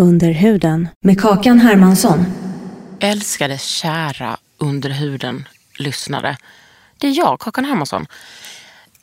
[0.00, 2.24] Under huden med Kakan Hermansson.
[3.00, 5.48] Älskade kära under huden
[5.78, 6.36] lyssnare.
[6.98, 8.06] Det är jag, Kakan Hermansson.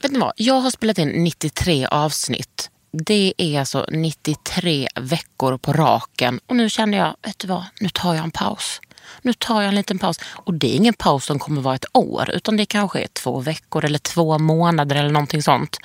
[0.02, 0.34] Vet ni vad?
[0.36, 2.70] Jag har spelat in 93 avsnitt.
[2.92, 6.39] Det är alltså 93 veckor på raken.
[6.45, 7.64] Och nu kände jag, vet du vad?
[7.80, 8.82] Nu tar jag en paus.
[9.22, 10.20] Nu tar jag en liten paus.
[10.34, 12.30] Och det är ingen paus som kommer vara ett år.
[12.34, 15.78] Utan det kanske är två veckor eller två månader eller någonting sånt.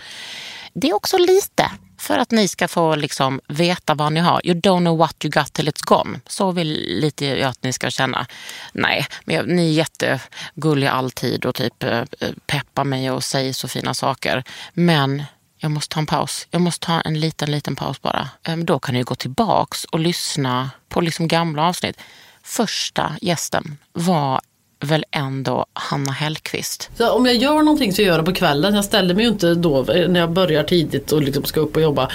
[0.75, 1.71] Det är också lite
[2.03, 4.47] för att ni ska få liksom veta vad ni har.
[4.47, 6.20] You don't know what you got till it's gone.
[6.27, 8.27] Så vill lite jag att ni ska känna.
[8.72, 13.53] Nej, men jag, ni är jättegulliga alltid och typ eh, eh, peppar mig och säger
[13.53, 14.45] så fina saker.
[14.73, 15.23] Men
[15.58, 16.47] jag måste ta en paus.
[16.50, 18.28] Jag måste ta en liten, liten paus bara.
[18.42, 22.00] Ehm, då kan ni gå tillbaks och lyssna på liksom gamla avsnitt.
[22.42, 24.41] Första gästen var
[24.85, 26.91] väl ändå Hanna Hellqvist.
[26.99, 28.75] Så om jag gör någonting så gör jag det på kvällen.
[28.75, 31.83] Jag ställer mig ju inte då när jag börjar tidigt och liksom ska upp och
[31.83, 32.09] jobba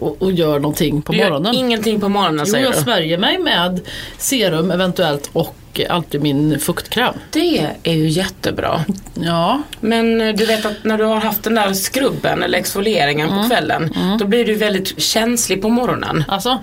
[0.00, 1.54] och, och gör någonting på Du gör morgonen.
[1.54, 2.80] ingenting på morgonen Jo, säger jag du?
[2.82, 3.80] smörjer mig med
[4.18, 5.54] serum eventuellt och
[5.88, 7.14] alltid min fuktkräm.
[7.30, 8.84] Det är ju jättebra.
[9.14, 13.28] Ja, Men eh, du vet att när du har haft den där skrubben eller exfolieringen
[13.28, 16.24] på kvällen då blir du väldigt känslig på morgonen.
[16.28, 16.58] alltså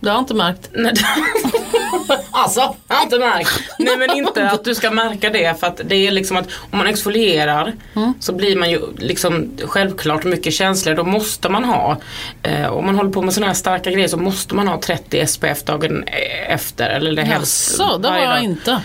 [0.00, 0.70] det har jag inte märkt.
[0.72, 0.92] Nej,
[2.30, 3.60] alltså, jag har inte märkt.
[3.78, 6.78] Nej men inte att du ska märka det för att det är liksom att om
[6.78, 7.72] man exfolierar
[8.20, 10.96] så blir man ju liksom självklart mycket känsligare.
[10.96, 11.96] Då måste man ha,
[12.42, 15.26] eh, om man håller på med sådana här starka grejer så måste man ha 30
[15.26, 16.90] SPF dagen eh, efter.
[16.90, 18.80] Eller det helst Jaså, det har jag inte.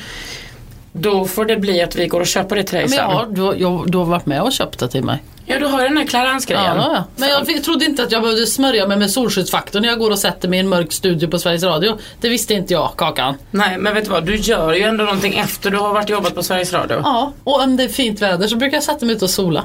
[0.94, 2.98] Då får det bli att vi går och köper det till dig sen.
[2.98, 5.24] jag har, du, har- jag, du har varit med och köpt det till mig.
[5.46, 6.78] Ja du har ju den här Clarence-grejen.
[6.78, 7.04] Ja.
[7.16, 10.20] Men jag trodde inte att jag behövde smörja mig med solskyddsfaktor när jag går och
[10.20, 11.98] sätter mig i en mörk studio på Sveriges Radio.
[12.22, 13.36] Det visste inte jag, Kakan.
[13.52, 16.36] Nej men vet du vad, du gör ju ändå någonting efter du har varit jobbat
[16.36, 17.02] på Sveriges Radio.
[17.04, 19.64] Ja, och om det är fint väder så brukar jag sätta mig ut och sola.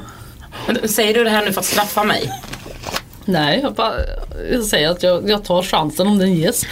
[0.66, 2.30] Men Säger du det här nu för att straffa mig?
[3.24, 3.92] Nej, jag, bara,
[4.52, 6.62] jag säger att jag, jag tar chansen om den ges.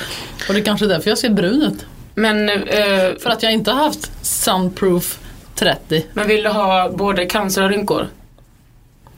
[0.49, 1.87] Och det är kanske är därför jag ser brun ut.
[2.15, 2.57] Men, eh,
[3.23, 5.19] För att jag inte har haft Sunproof
[5.55, 6.07] 30.
[6.13, 8.09] men vill du ha både cancer och rynkor?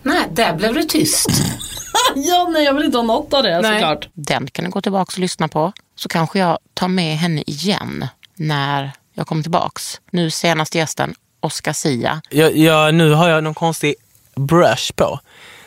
[0.03, 1.29] Nej, där blev du tyst.
[2.15, 3.73] ja, nej jag vill inte ha något av det Nej.
[3.73, 4.09] såklart.
[4.15, 5.73] Den kan du gå tillbaka och lyssna på.
[5.97, 10.01] Så kanske jag tar med henne igen när jag kommer tillbaks.
[10.11, 12.23] Nu senast gästen, Oscar Sia.
[12.31, 13.95] Jag, jag, nu har jag någon konstig
[14.37, 15.21] brush på.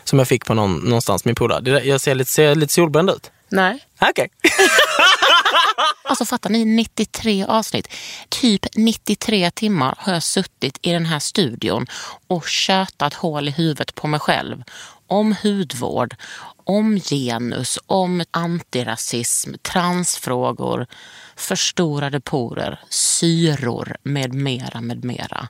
[0.03, 1.83] Som jag fick på någon, någonstans, min polare.
[1.83, 3.31] Jag ser lite, ser lite solbränd ut.
[3.49, 3.79] Nej.
[4.01, 4.29] Okej.
[6.03, 7.87] Alltså fattar ni, 93 avsnitt.
[8.29, 11.87] Typ 93 timmar har jag suttit i den här studion
[12.27, 14.63] och tjötat hål i huvudet på mig själv.
[15.07, 16.15] Om hudvård,
[16.65, 20.87] om genus, om antirasism, transfrågor,
[21.35, 25.47] förstorade porer, syror med mera, med mera.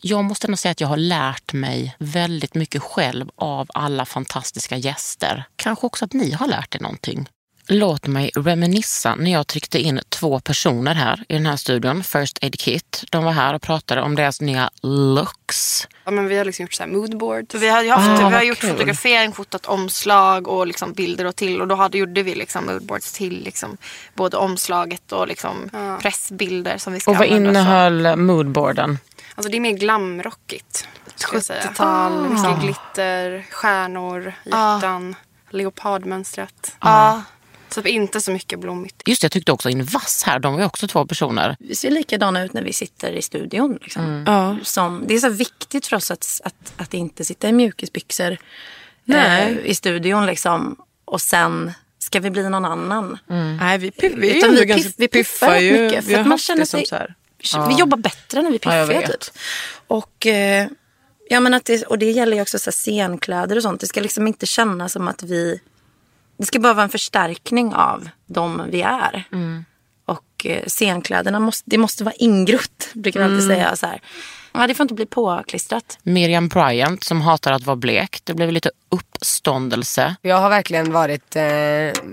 [0.00, 4.76] Jag måste nog säga att jag har lärt mig väldigt mycket själv av alla fantastiska
[4.76, 5.44] gäster.
[5.56, 7.28] Kanske också att ni har lärt er någonting.
[7.68, 12.38] Låt mig reminissa när jag tryckte in två personer här i den här studion, First
[12.42, 13.04] Aid Kit.
[13.10, 15.88] De var här och pratade om deras nya looks.
[16.04, 17.46] Ja, men vi har liksom gjort så här moodboard.
[17.52, 18.70] Så vi har, haft, Ah, vi har gjort kul.
[18.70, 21.60] fotografering, fotat omslag och liksom bilder och till.
[21.60, 23.76] Och då hade, gjorde vi liksom moodboards till liksom
[24.14, 25.70] både omslaget och liksom
[26.02, 28.98] pressbilder som vi ska Och vad innehöll moodboarden?
[29.34, 30.88] Alltså det är mer glamrockigt.
[31.14, 31.62] ska jag säga.
[31.62, 35.14] 70-tal, mycket glitter, stjärnor, hjärtan,
[35.50, 36.76] leopardmönstret.
[36.80, 37.22] Ja.
[37.82, 39.02] Så inte så mycket blommigt.
[39.06, 41.56] Just det, jag tyckte också in Vass här, de var ju också två personer.
[41.60, 43.78] Vi ser likadana ut när vi sitter i studion.
[43.82, 44.24] Liksom.
[44.26, 44.56] Ja.
[44.62, 48.36] Som, det är så viktigt för oss att, att, att inte sitta i mjukisbyxor
[49.04, 49.52] Nej.
[49.52, 50.26] eh, i studion.
[50.26, 53.18] Liksom, och sen ska vi bli någon annan.
[53.60, 55.72] Nej, vi, piff, vi, Utan vi, ganska- piff, vi piffar rätt ju.
[55.84, 56.04] mycket.
[56.04, 57.68] vi För har att man känner som sig, så här.
[57.68, 59.20] vi jobbar bättre när vi är Ja, typ.
[59.86, 60.68] Och, eh,
[61.28, 63.80] ja, men att det, och det gäller ju också så här scenkläder och sånt.
[63.80, 65.60] Det ska liksom inte kännas som att vi
[66.38, 69.24] det ska bara vara en förstärkning av de vi är.
[70.04, 73.76] Och eh, scenkläderna måste, det måste vara ingrott, brukar jag alltid säga.
[73.76, 74.00] Så här.
[74.52, 75.98] Ja, det får inte bli påklistrat.
[76.02, 78.20] Miriam Bryant som hatar att vara blek.
[78.24, 80.16] Det blev lite uppståndelse.
[80.22, 81.44] Jag har verkligen varit eh,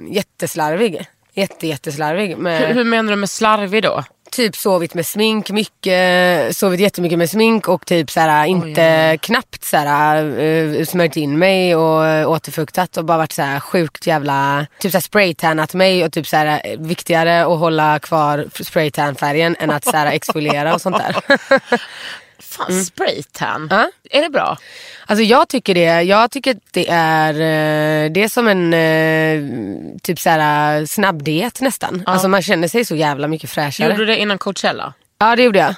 [0.10, 1.06] jätteslarvig.
[1.34, 2.38] Jätte, jätteslarvig.
[2.38, 4.04] Med, Hur, hur menar du med slarvig då?
[4.33, 10.25] Typ sovit med smink mycket, sovit jättemycket med smink och typ såhär, inte knappt såhär,
[10.25, 15.01] uh, smörjt in mig och uh, återfuktat och bara varit såhär sjukt jävla, typ såhär
[15.01, 20.74] spraytannat mig och typ såhär eh, viktigare att hålla kvar spraytan-färgen än att såhär exfoliera
[20.74, 21.15] och sånt där.
[22.50, 23.68] Fan, spraytan.
[23.72, 23.90] Ja.
[24.10, 24.57] Är det bra?
[25.06, 26.01] Alltså jag tycker det.
[26.01, 32.04] Jag tycker att det är, eh, det är som en eh, typ såhär snabbdiet nästan.
[32.06, 33.88] Alltså man känner sig så jävla mycket fräschare.
[33.88, 34.94] Gjorde du det innan Coachella?
[35.19, 35.75] Ja det gjorde jag.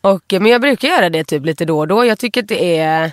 [0.00, 2.04] Och, eh, men jag brukar göra det typ lite då och då.
[2.04, 3.12] Jag tycker att det är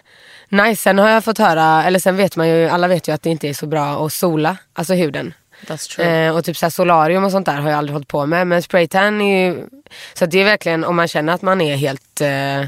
[0.49, 0.81] nice.
[0.81, 3.29] Sen har jag fått höra, eller sen vet man ju, alla vet ju att det
[3.29, 5.33] inte är så bra att sola, alltså huden.
[5.67, 6.27] That's true.
[6.27, 8.47] Eh, och typ så solarium och sånt där har jag aldrig hållit på med.
[8.47, 9.65] Men spraytan är ju,
[10.13, 12.61] så att det är verkligen om man känner att man är helt eh,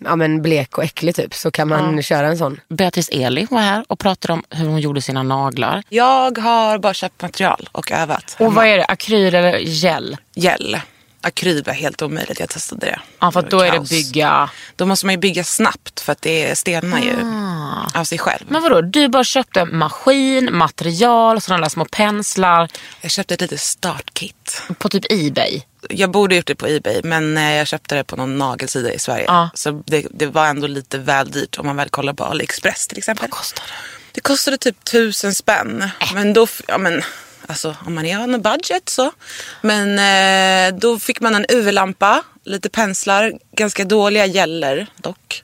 [0.00, 2.60] ja, men blek och äcklig typ så kan man köra en sån.
[2.68, 5.82] Beatrice Eli var här och pratade om hur hon gjorde sina naglar.
[5.88, 8.36] Jag har bara köpt material och övat.
[8.40, 8.84] Och vad är det?
[8.84, 10.16] Akryl eller gel?
[10.34, 10.76] Gel.
[11.24, 13.00] Akryl var helt omöjligt, jag testade det.
[13.18, 13.90] Ja, för att då var är det kaos.
[13.90, 14.50] bygga...
[14.76, 18.00] Då måste man ju bygga snabbt för att det stelnar ju Ah.
[18.00, 18.44] av sig själv.
[18.48, 22.68] Men vadå, du bara köpte maskin, material, sådana där små penslar
[23.00, 24.62] Jag köpte ett litet startkit.
[24.78, 25.62] på typ Ebay.
[25.90, 28.98] Jag borde gjort det på Ebay men eh, jag köpte det på någon nagelsida i
[28.98, 29.24] Sverige.
[29.28, 29.50] Ja.
[29.54, 32.98] Så det, det var ändå lite väl dyrt om man väl kollar på AliExpress till
[32.98, 33.22] exempel.
[33.30, 33.72] Vad kostar det?
[34.12, 35.90] Det kostade typ tusen spänn.
[36.14, 37.02] Men då, ja men,
[37.48, 39.12] alltså om man är on a budget så.
[39.60, 45.42] Men eh, då fick man en UV-lampa, lite penslar, ganska dåliga gäller dock.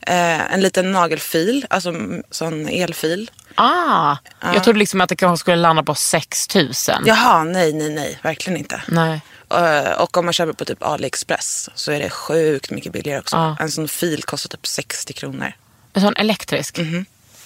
[0.00, 3.30] Eh, en liten nagelfil, alltså mm, sån elfil.
[3.54, 6.72] Ah, jag trodde liksom att det kanske skulle landa på 6 000.
[7.04, 8.82] Jaha, nej, nej, nej, verkligen inte.
[8.88, 9.20] Nej.
[9.50, 13.36] Eh, och om man köper på typ AliExpress så är det sjukt mycket billigare också.
[13.36, 13.56] Ja.
[13.60, 15.52] En sån fil kostar typ 60 kronor.
[15.92, 16.78] En sån elektrisk.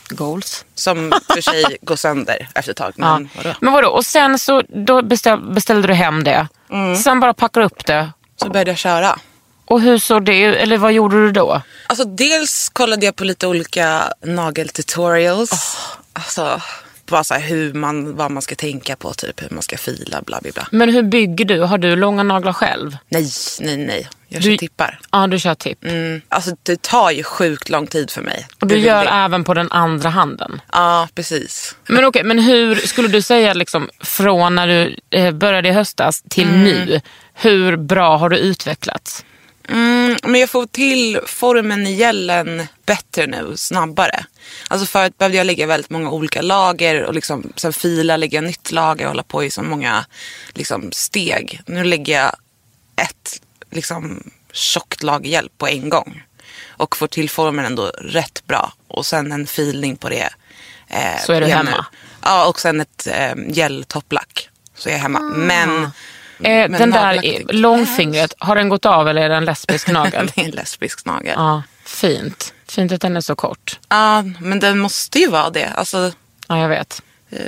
[0.09, 0.65] Goals.
[0.75, 2.93] Som för sig går sönder efter ett tag.
[2.97, 3.19] Ja.
[3.19, 3.55] Men vadå?
[3.61, 6.49] Men vadå, och sen så då beställ, beställde du hem det.
[7.05, 8.11] Sen bara packar du upp det.
[8.37, 9.19] Så började jag köra.
[9.65, 10.57] Och hur såg det ut?
[10.57, 11.63] Eller vad gjorde du då?
[11.87, 15.77] Alltså dels kollade jag på lite olika nageltutorials.
[16.13, 16.61] Alltså
[17.11, 20.41] bara så hur man, vad man ska tänka på, typ hur man ska fila, bla
[20.43, 20.69] bla bla.
[20.71, 21.61] Men hur bygger du?
[21.63, 22.97] Har du långa naglar själv?
[23.09, 23.29] Nej,
[23.61, 24.09] nej, nej.
[24.29, 25.01] Jag kör Du- tippar.
[25.13, 25.85] Ja, du kör tipp.
[25.85, 26.21] Mm.
[26.29, 28.47] Alltså det tar ju sjukt lång tid för mig.
[28.61, 29.11] Och Det du är gör det.
[29.11, 30.61] även på den andra handen?
[30.73, 31.77] Ja, precis.
[31.87, 36.23] Men okej, men hur skulle du säga liksom från när du eh, började i höstas
[36.31, 37.01] till nu?
[37.35, 39.25] Hur bra har du utvecklats?
[39.69, 44.25] Mm, men jag får till formen i gällen bättre nu, snabbare.
[44.69, 48.73] Alltså förut behövde jag lägga väldigt många olika lager och liksom sen fila, lägga nytt
[48.73, 50.05] lager och hålla på i så många
[50.55, 51.61] liksom, steg.
[51.67, 52.37] Nu lägger jag
[52.97, 56.23] ett liksom, tjockt lager gel på en gång.
[56.67, 58.73] Och får till formen ändå rätt bra.
[58.89, 60.29] Och sen en filning på det.
[60.89, 61.71] Eh, Så är du hemma?
[61.71, 61.99] nu.
[62.23, 64.49] Ja, och sen ett eh, gel-topplack.
[64.75, 65.21] Så är jag hemma.
[65.21, 65.91] Men,
[66.41, 70.31] Eh, den där långfingret, har den gått av eller är det en lesbisk nagel?
[70.35, 71.35] det är en lesbisk nagel.
[71.37, 72.55] ja, fint.
[72.69, 73.79] Fint att den är så kort.
[73.89, 75.67] Ja, men den måste ju vara det.
[75.67, 76.13] Alltså,
[76.49, 77.03] Ja, jag vet.
[77.31, 77.39] eh,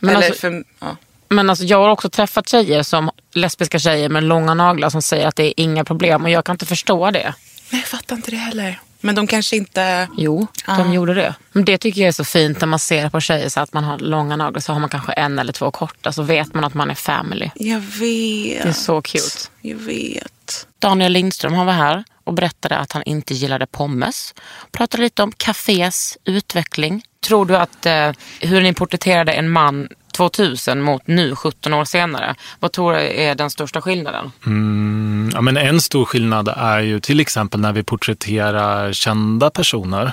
[0.00, 0.96] Men alltså- för, ja.
[1.28, 5.26] Men alltså, jag har också träffat tjejer som lesbiska tjejer med långa naglar som säger
[5.26, 7.34] att det är inga problem och jag kan inte förstå det.
[7.70, 8.80] Nej, jag fattar inte det heller.
[9.00, 10.08] Men de kanske inte...
[10.16, 10.94] Jo, de Ja.
[10.94, 11.34] gjorde det.
[11.52, 13.84] Men det tycker jag är så fint när man ser på tjejer så att man
[13.84, 16.74] har långa naglar så har man kanske en eller två korta så vet man att
[16.74, 17.50] man är family.
[17.54, 18.62] Jag vet.
[18.62, 19.26] Det är så cute.
[19.60, 20.66] Jag vet.
[20.78, 24.34] Daniel Lindström han var här och berättade att han inte gillade pommes.
[24.72, 27.02] Pratade lite om cafés utveckling.
[27.26, 32.34] Tror du att eh, hur ni porträtterade en man 2000 mot nu 17 år senare,
[32.60, 34.32] vad tror du är den största skillnaden?
[34.46, 40.12] Mm, ja, men en stor skillnad är ju till exempel när vi porträtterar kända personer.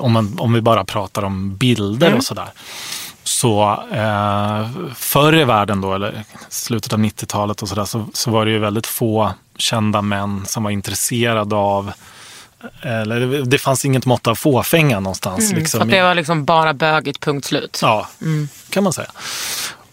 [0.00, 2.48] Om, man, om vi bara pratar om bilder och sådär.
[3.24, 8.44] Så eh, förr i världen då, eller slutet av 90-talet och sådär, så, så var
[8.44, 11.92] det ju väldigt få kända män som var intresserade av
[12.82, 15.52] eller det- fanns inget mått av fåfänga någonstans.
[15.52, 15.78] liksom.
[15.78, 17.78] För att det var liksom bara bögigt, punkt slut.
[17.82, 18.08] Ja,
[18.70, 19.10] kan man säga.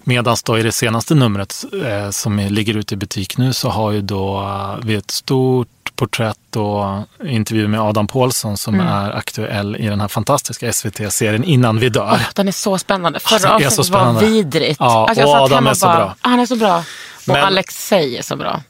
[0.03, 3.91] Medan då i det senaste numret eh, som ligger ute i butik nu så har
[3.91, 9.75] ju då eh, vi ett stort porträtt och intervju med Adam Pålsson som är aktuell
[9.75, 12.09] i den här fantastiska SVT-serien Innan vi dör.
[12.11, 13.19] Åh, den är så spännande.
[13.19, 14.77] Förra avsnittet var vidrigt.
[14.79, 16.15] Ja, Alltså, och Adam är så bara, bra.
[16.21, 16.77] "Ah, Han är så bra.
[16.77, 16.83] Och
[17.25, 18.61] Men- Alexei är så bra.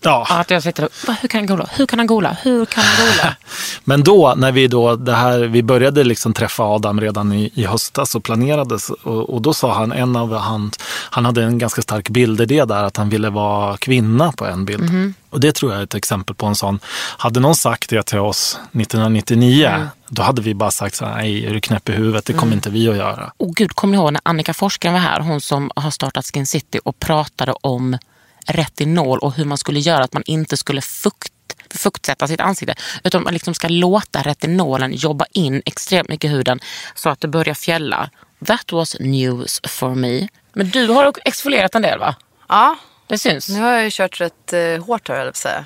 [0.00, 0.26] Ja.
[0.30, 1.68] Att jag sitter och, "Va, hur kan han gola?
[1.72, 2.36] Hur kan han gola?
[2.42, 3.36] Hur kan han gola?
[3.84, 7.64] Men då, när vi då, det här, vi började liksom träffa Adam redan i, i
[7.66, 8.78] höstas och planerade.
[8.78, 10.70] så- Och, och då sa han, en av han,
[11.10, 14.82] han hade en ganska stark bildidé där, att han ville vara kvinna på en bild.
[14.92, 15.14] Mhm.
[15.30, 16.78] Och det tror jag är ett exempel på en sån.
[17.18, 19.86] Hade någon sagt det till oss 1999, Mm.
[20.08, 22.24] då hade vi bara sagt så här, nej, är du knäpp i huvudet?
[22.24, 23.32] Det kommer inte vi att göra.
[23.36, 25.20] Och gud, kommer ni ihåg när Annika forskaren var här?
[25.20, 27.98] Hon som har startat Skin City och pratade om
[28.46, 31.32] retinol och hur man skulle göra att man inte skulle fukt,
[31.74, 32.74] fuktsätta sitt ansikte.
[33.04, 36.60] Utan man liksom ska låta retinolen jobba in extremt mycket i huden
[36.94, 38.10] så att det börjar fjälla.
[38.46, 40.28] That was news for me.
[40.52, 42.14] Men du har exfolierat en del va?
[42.48, 42.76] Ja,
[43.06, 43.48] Det syns.
[43.48, 45.64] nu har jag ju kört rätt eh, hårt här, jag säga.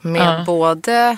[0.00, 0.44] Med Ja.
[0.46, 1.16] både...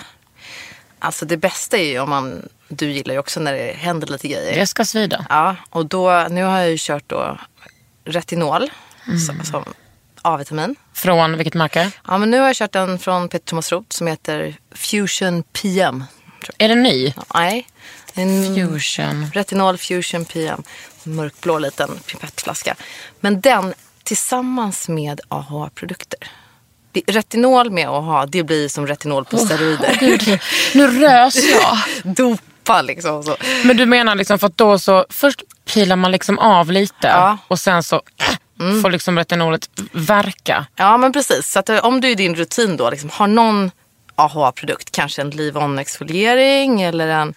[0.99, 2.49] Alltså det bästa är ju om man...
[2.67, 4.59] Du gillar ju också när det händer lite grejer.
[4.59, 5.25] Det ska svida.
[5.29, 7.37] Ja, och då, nu har jag ju kört då
[8.05, 8.69] retinol
[9.07, 9.19] Mm.
[9.19, 9.63] som, som
[10.21, 10.75] A-vitamin.
[10.93, 11.91] Från vilket märke?
[12.07, 16.03] Ja, men nu har jag kört en från Peter Thomas Roth som heter Fusion PM.
[16.57, 17.13] Är den ny?
[17.33, 17.67] Nej.
[18.13, 19.31] En Fusion.
[19.33, 20.63] Retinol Fusion PM.
[21.03, 22.75] Mörkblå liten pipettflaska.
[23.19, 23.73] Men den
[24.03, 26.19] tillsammans med AHA-produkter.
[27.07, 29.97] Retinol med AHA, det blir som retinol på steroider.
[29.99, 30.39] Gud,
[30.73, 31.77] nu rös jag.
[32.15, 33.23] Dopa liksom.
[33.23, 33.35] Så.
[33.63, 37.37] Men du menar liksom för att då så, först pilar man liksom av lite Ja.
[37.47, 38.01] och sen så
[38.81, 40.65] får liksom retinolet verka.
[40.75, 41.51] Ja, men precis.
[41.51, 43.71] Så att, eh, om du i din rutin då liksom har någon
[44.15, 47.33] AHA-produkt, kanske en leave-on exfoliering eller en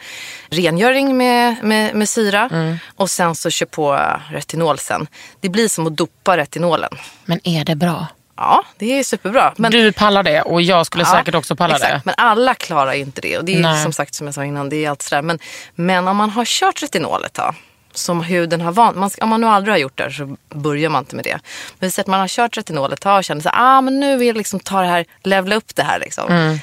[0.50, 2.50] rengöring med, med, med syra
[2.96, 4.00] och sen så kör på
[4.30, 5.06] retinol sen.
[5.40, 6.90] Det blir som att dopa retinolen.
[7.24, 8.06] Men är det bra?
[8.36, 9.54] Ja, det är superbra.
[9.56, 11.92] Men, du pallar det och jag skulle Ja, säkert också palla exakt.
[11.92, 12.00] det.
[12.04, 13.38] Men alla klarar ju inte det.
[13.38, 13.82] Och det är Nej.
[13.82, 15.22] som sagt som jag sa innan, det är allt sådär.
[15.22, 15.38] Men,
[15.74, 17.54] men om man har kört retinol ett tag,
[17.94, 21.02] som huden har vant, man om man nu aldrig har gjort det så börjar man
[21.02, 21.38] inte med det.
[21.78, 24.00] Men så att man har kört retinol ett tag och känner så här, ah men
[24.00, 26.28] nu vill jag liksom ta det här, levla upp det här liksom.
[26.32, 26.58] Mm.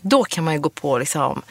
[0.00, 1.42] Då kan man ju gå på liksom,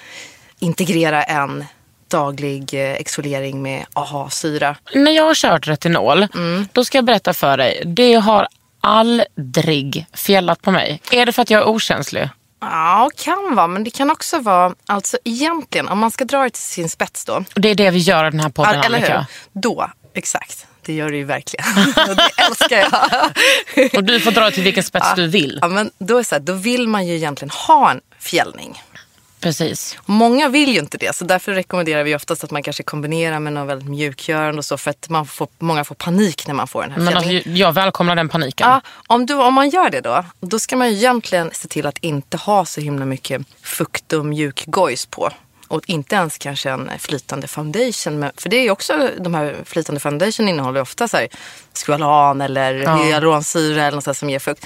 [0.60, 1.66] integrera en
[2.08, 4.76] daglig eh, exfoliering med AHA-syra.
[4.94, 6.68] När jag har kört retinol, Mm.
[6.74, 7.82] då ska jag berätta för dig.
[7.86, 8.48] Det har
[8.82, 11.02] aldrig fjällat på mig.
[11.12, 12.30] Är det för att jag är okänslig?
[12.72, 13.68] Ja, kan vara.
[13.68, 17.26] Men det kan också vara, alltså egentligen, om man ska dra det till sin spets
[17.26, 17.34] då.
[17.56, 19.28] Och det är det vi gör i den här podden, Ja, eller Annika.
[19.54, 19.62] hur?
[19.62, 20.68] Då, exakt.
[20.86, 21.66] Det gör det ju verkligen.
[22.10, 23.94] Och det älskar jag.
[23.98, 25.60] Och du får dra till vilken spets du vill.
[25.62, 28.82] Ja, men då, är det så här, då vill man ju egentligen ha en fjällning.
[29.46, 29.98] Precis.
[30.06, 33.54] Många vill ju inte det, så därför rekommenderar vi oftast att man kanske kombinerar med
[33.54, 34.78] något väldigt mjukgörande och så.
[34.78, 37.38] För att man får, många får panik när man får den här Men fjällningen.
[37.38, 38.68] alltså, jag välkomnar den paniken.
[38.68, 41.86] Ja, om, du, om man gör det då, då ska man ju egentligen se till
[41.86, 45.30] att inte ha så himla mycket fukt och mjuk gojs på.
[45.68, 48.20] Och inte ens kanske en flytande foundation.
[48.20, 51.28] Men, för det är ju också, de här flytande foundation innehåller ofta så här
[51.86, 52.96] squalan eller Ja.
[52.96, 54.66] hyaluronsyra eller något som ger fukt.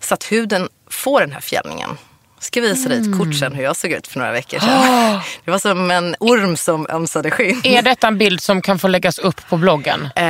[0.00, 1.98] Så att huden får den här fjällningen.
[2.44, 5.20] Ska visa dig ett kort sen hur jag såg ut för några veckor sedan.
[5.44, 7.60] Det var som en orm som ömsade skinn.
[7.64, 10.08] Är detta en bild som kan få läggas upp på bloggen?
[10.16, 10.24] Eh,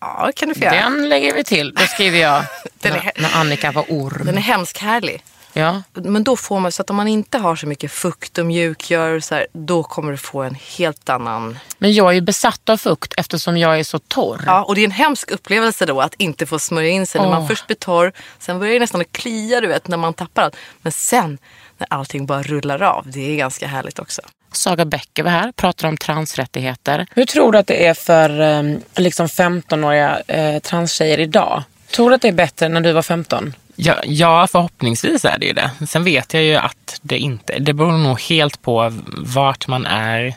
[0.00, 0.74] ja, kan du få göra.
[0.74, 1.74] Den lägger vi till.
[1.74, 2.42] Då skriver jag
[2.82, 4.26] när, när Annika var orm.
[4.26, 5.22] Den är hemskt härlig.
[5.56, 5.82] Ja.
[5.92, 9.20] Men då får man, så att om man inte har så mycket fukt och mjukgör
[9.20, 11.58] så här, då kommer du få en helt annan...
[11.78, 14.42] Men jag är ju besatt av fukt eftersom jag är så torr.
[14.46, 17.28] Ja, och det är en hemsk upplevelse då att inte få smörja in sig när
[17.28, 18.12] man först blir torr.
[18.38, 20.56] Sen börjar det nästan att klia du vet när man tappar allt.
[20.82, 21.38] Men sen
[21.78, 24.22] när allting bara rullar av, det är ganska härligt också.
[24.52, 27.06] Saga Bäcker var här, pratar om transrättigheter.
[27.10, 31.62] Hur tror du att det är för eh, liksom 15-åriga eh, transtjejer idag?
[31.90, 33.54] Tror du att det är bättre när du var 15?
[33.76, 35.70] Ja, ja, förhoppningsvis är det ju det.
[35.88, 37.58] Sen vet jag ju att det inte...
[37.58, 40.34] Det beror nog helt på vart man är,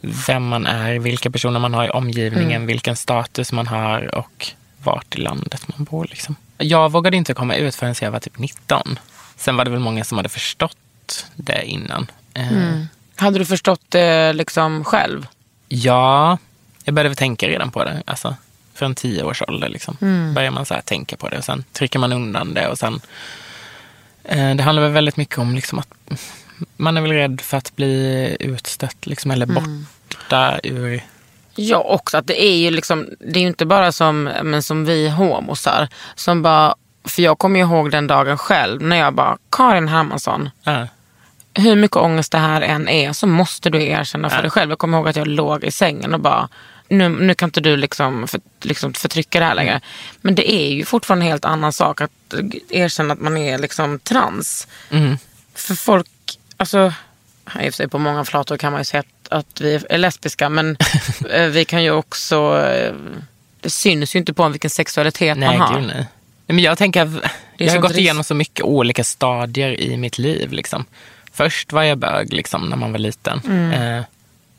[0.00, 4.46] vem man är, vilka personer man har i omgivningen, vilken status man har och
[4.82, 6.06] vart i landet man bor.
[6.10, 6.36] Liksom.
[6.58, 8.98] Jag vågade inte komma ut förrän jag var typ 19.
[9.36, 12.10] Sen var det väl många som hade förstått det innan.
[12.34, 12.82] Eh,
[13.16, 15.26] Hade du förstått det liksom själv?
[15.68, 16.38] Ja,
[16.84, 18.02] jag började väl tänka redan på det.
[18.06, 18.34] Alltså,
[18.74, 19.96] från tio års ålder liksom.
[20.34, 22.68] börjar man så här tänka på det och sen trycker man undan det.
[22.68, 23.00] Och sen,
[24.24, 25.88] eh, det handlar väl väldigt mycket om liksom att
[26.76, 31.02] man är väl rädd för att bli utstött liksom, eller borta ur...
[31.54, 34.84] Ja, också att det är ju liksom, det är ju inte bara som, men som
[34.84, 36.74] vi homosar som bara,
[37.04, 40.86] för jag kommer ihåg den dagen själv när jag bara, Karin Hermansson, Ja.
[41.54, 44.70] hur mycket ångest det här än är så måste du erkänna för dig själv.
[44.70, 46.48] Jag kommer ihåg att jag låg i sängen och bara,
[46.90, 49.80] nu, nu kan inte du liksom, för, liksom förtrycka det här längre.
[50.20, 52.10] Men det är ju fortfarande en helt annan sak att
[52.68, 54.68] erkänna att man är liksom trans.
[54.90, 55.18] Mm.
[55.54, 56.08] För folk,
[56.56, 56.92] alltså,
[57.46, 59.98] i och för sig på många flator kan man ju säga att, att vi är
[59.98, 60.76] lesbiska men
[61.30, 62.94] eh, vi kan ju också, eh,
[63.60, 65.80] det syns ju inte på en vilken sexualitet Nej, man har.
[65.80, 66.06] gud nej.
[66.46, 67.20] Men jag tänker,
[67.56, 70.52] jag har gått risk- igenom så mycket olika stadier i mitt liv.
[70.52, 70.84] Liksom.
[71.32, 73.40] Först var jag bög liksom, när man var liten.
[73.46, 73.72] Mm.
[73.98, 74.04] Eh,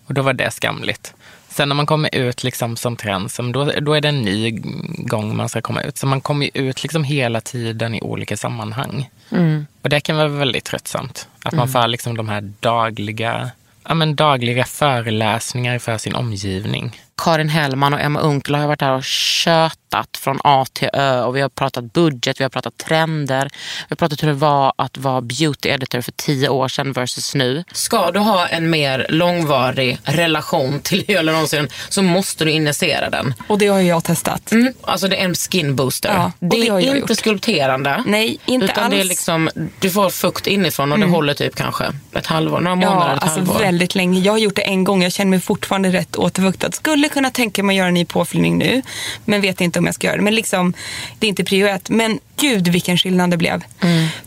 [0.06, 1.14] och då var det skamligt.
[1.51, 4.51] Sen när man kommer ut liksom, som trans, då, då är det en ny
[4.98, 5.98] gång man ska komma ut.
[5.98, 9.10] Så man kommer ut liksom, hela tiden i olika sammanhang.
[9.31, 9.65] Mm.
[9.81, 11.27] Och det kan vara väldigt tröttsamt.
[11.43, 13.51] Att man får liksom, de här dagliga,
[13.88, 17.01] ja, men, dagliga föreläsningar för sin omgivning.
[17.18, 21.36] Karin Hellman och Emma Unkel har varit här och tjötat från A till Ö och
[21.36, 23.44] vi har pratat budget, vi har pratat trender,
[23.80, 27.36] vi har pratat hur det var att vara beauty editor för tio år sedan versus
[27.36, 27.63] nu.
[27.72, 33.34] Ska du ha en mer långvarig relation till hyaluronsyran så måste du injicera den.
[33.48, 34.51] Och det har ju jag testat.
[34.51, 36.13] Mm, alltså det är en skin booster.
[36.13, 37.18] Ja, och det det är inte gjort.
[37.18, 38.03] skulpterande.
[38.06, 39.10] Nej, inte utan det är alls.
[39.10, 39.50] liksom,
[39.80, 43.24] du får fukt inifrån och det håller typ kanske ett halvår, några månader, Ja, ett
[43.24, 43.60] alltså halvår.
[43.60, 44.20] väldigt länge.
[44.20, 45.03] Jag har gjort det en gång.
[45.03, 46.72] Jag känner mig fortfarande rätt återfuktad.
[46.72, 48.81] Skulle kunna tänka mig att göra en ny påfyllning nu.
[49.25, 50.24] Men vet inte om jag ska göra det.
[50.24, 50.74] Men liksom,
[51.20, 51.89] det är inte prio ett.
[51.89, 53.63] Men gud vilken skillnad det blev.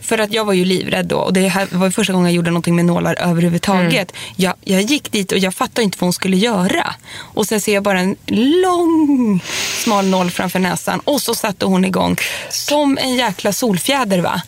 [0.01, 1.17] För att jag var ju livrädd då.
[1.17, 4.13] Och det här var första gången jag gjorde någonting med nålar överhuvudtaget.
[4.37, 6.95] Jag, jag gick dit och jag fattade inte vad hon skulle göra.
[7.17, 9.41] Och sen ser jag bara en lång
[9.85, 11.01] smal nål framför näsan.
[11.01, 12.17] Och så satte hon igång.
[12.51, 14.43] Som en jäkla solfjäder va.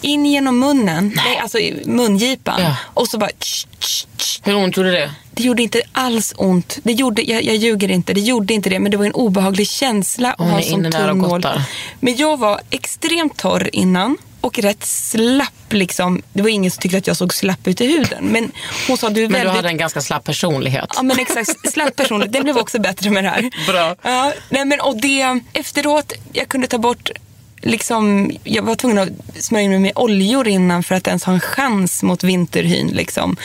[0.00, 1.12] In genom munnen.
[1.16, 1.38] Nej.
[1.38, 2.62] alltså mungipan.
[2.62, 2.76] Ja.
[2.84, 3.30] Och så bara...
[3.38, 4.40] Tsch, tsch, tsch.
[4.44, 5.10] Hur ont gjorde det?
[5.38, 6.78] Det gjorde inte alls ont.
[6.82, 8.78] Det gjorde, jag, jag ljuger inte, det gjorde inte det.
[8.78, 11.18] Men det var en obehaglig känsla att Hon ha är sån inne där och tung
[11.18, 11.30] nål.
[11.30, 11.62] gottar.
[12.00, 15.52] Men jag var extremt torr innan och rätt slapp.
[15.70, 16.22] Liksom.
[16.32, 18.24] Det var ingen som tyckte att jag såg slapp ut i huden.
[18.24, 18.52] Men
[18.88, 19.52] hon sa du är Men väldigt...
[19.52, 20.90] du hade en ganska slapp personlighet.
[20.96, 22.32] Ja men exakt, slapp personligt.
[22.32, 23.50] Det blev också bättre med det här.
[23.72, 23.94] Bra.
[24.02, 27.10] Ja, nej, men, och det, efteråt, jag kunde ta bort
[27.60, 29.08] Liksom, jag var tvungen att
[29.44, 32.86] smörja mig med oljor innan för att ens ha en chans mot vinterhyn.
[32.88, 33.36] Liksom.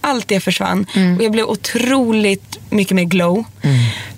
[0.00, 0.86] Allt det försvann
[1.18, 3.44] och jag blev otroligt mycket mer glow.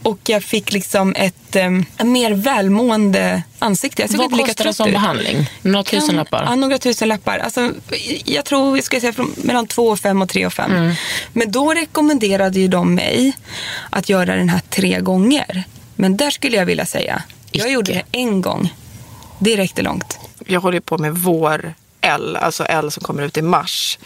[0.03, 4.03] Och jag fick liksom ett um, mer välmående ansikte.
[4.03, 4.93] Jag såg Vad lika kostar det som ut.
[4.95, 5.51] behandling?
[5.63, 6.43] Några Kan- tusen lappar?
[6.45, 7.39] Ja, några tusen lappar.
[7.39, 7.71] Alltså,
[8.25, 10.73] jag tror jag ska säga från mellan två och fem och tre och fem.
[10.73, 10.95] Mm.
[11.33, 13.33] Men då rekommenderade ju de mig
[13.91, 15.65] att göra den här tre gånger.
[15.97, 17.73] Men där skulle jag vilja säga, jag Icke.
[17.73, 18.75] gjorde det en gång.
[19.41, 20.19] Det räckte långt.
[20.47, 23.99] Jag håller på med vår L, alltså L som kommer ut i mars.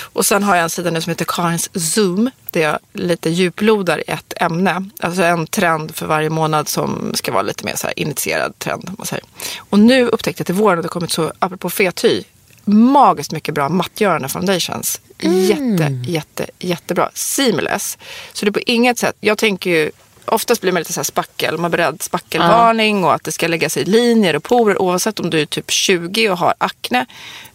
[0.00, 3.98] Och sen har jag en sida nu som heter Karins Zoom där jag lite djuplodar
[3.98, 4.84] i ett ämne.
[5.00, 8.84] Alltså en trend för varje månad som ska vara lite mer så här initierad trend.
[8.88, 9.24] om Man säger.
[9.58, 12.22] Och nu upptäckte jag till våren att det kommit så, apropå fethy,
[12.64, 15.00] magiskt mycket bra mattgörande foundations.
[15.18, 17.10] Jätte, jätte, jättebra.
[17.14, 17.98] Seamless.
[18.32, 19.90] Så det är på inget sätt, jag tänker ju
[20.30, 23.48] Oftast blir man lite så här spackel, man är beredd spackelvarning och att det ska
[23.48, 27.06] lägga sig linjer och porer oavsett om du är typ 20 och har akne,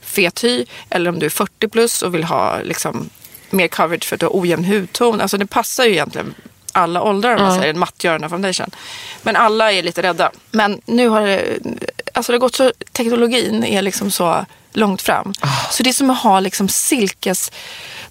[0.02, 3.10] fet hy eller om du är 40 plus och vill ha liksom
[3.50, 5.22] mer coverage för att du har ojämn hudton.
[5.22, 6.34] Alltså det passar ju egentligen
[6.72, 8.72] alla åldrar om man säger en mattgörande foundation.
[9.22, 10.32] Men alla är lite rädda.
[10.52, 11.60] Men nu har det,
[12.14, 15.34] alltså det har gått så, teknologin är liksom så långt fram.
[15.72, 17.52] Så det är som att ha liksom silkes,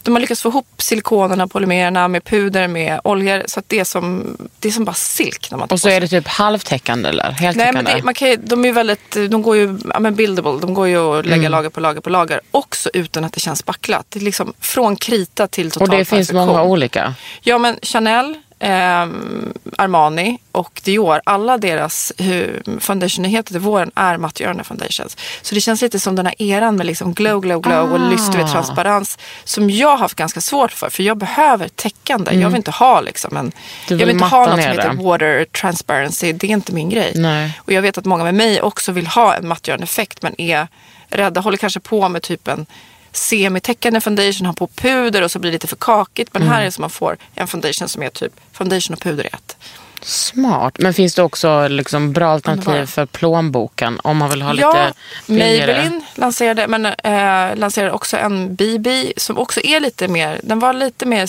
[0.04, 3.42] de har lyckats få ihop silikonerna, polymererna med puder, med oljor.
[3.46, 5.88] Så att det är som, det är som bara silk när man tar Och så
[5.88, 7.82] är det typ halvtäckande eller Nej, heltäckande?
[7.82, 10.88] men det, man kan, de är väldigt, de går ju, ja men buildable, de går
[10.88, 12.40] ju att lägga lager på lager på lager.
[12.50, 14.06] Också utan att det känns spacklat.
[14.08, 16.46] Det är liksom från krita till total och det finns perfektion.
[16.46, 17.14] många olika.
[17.42, 18.34] Ja men Chanel,
[18.64, 22.12] ehm, Armani och Dior, alla deras
[22.81, 25.16] foundationnyheter till våren är mattgörande foundations.
[25.42, 28.11] Så det känns lite som den här eran med liksom glow, glow, glow och Ah.
[28.11, 30.90] lyster transparens som jag har haft ganska svårt för.
[30.90, 32.33] För jag behöver täckande.
[32.35, 33.53] Jag vill inte ha liksom en, Mm.
[33.88, 36.33] Jag vill inte ha något som heter water transparency.
[36.33, 37.12] Det är inte min grej.
[37.14, 37.59] Nej.
[37.59, 40.68] Och jag vet att många med mig också vill ha en mattgörande effekt men är
[41.09, 42.66] rädda, håller kanske på med typ en
[43.16, 46.31] semitäckande foundation, har på puder och så blir det lite för kakigt.
[46.33, 46.55] Men Mm.
[46.55, 49.29] här är det som man får en foundation som är typ foundation och puder i
[49.33, 49.57] ett.
[50.03, 50.79] Smart.
[50.79, 54.92] Men finns det också liksom bra alternativ för plånboken om man vill ha ja, lite
[55.27, 55.72] billigare?
[55.72, 60.72] Maybelline lanserade, men, eh, lanserade också en BB som också är lite mer, den var
[60.72, 61.27] lite mer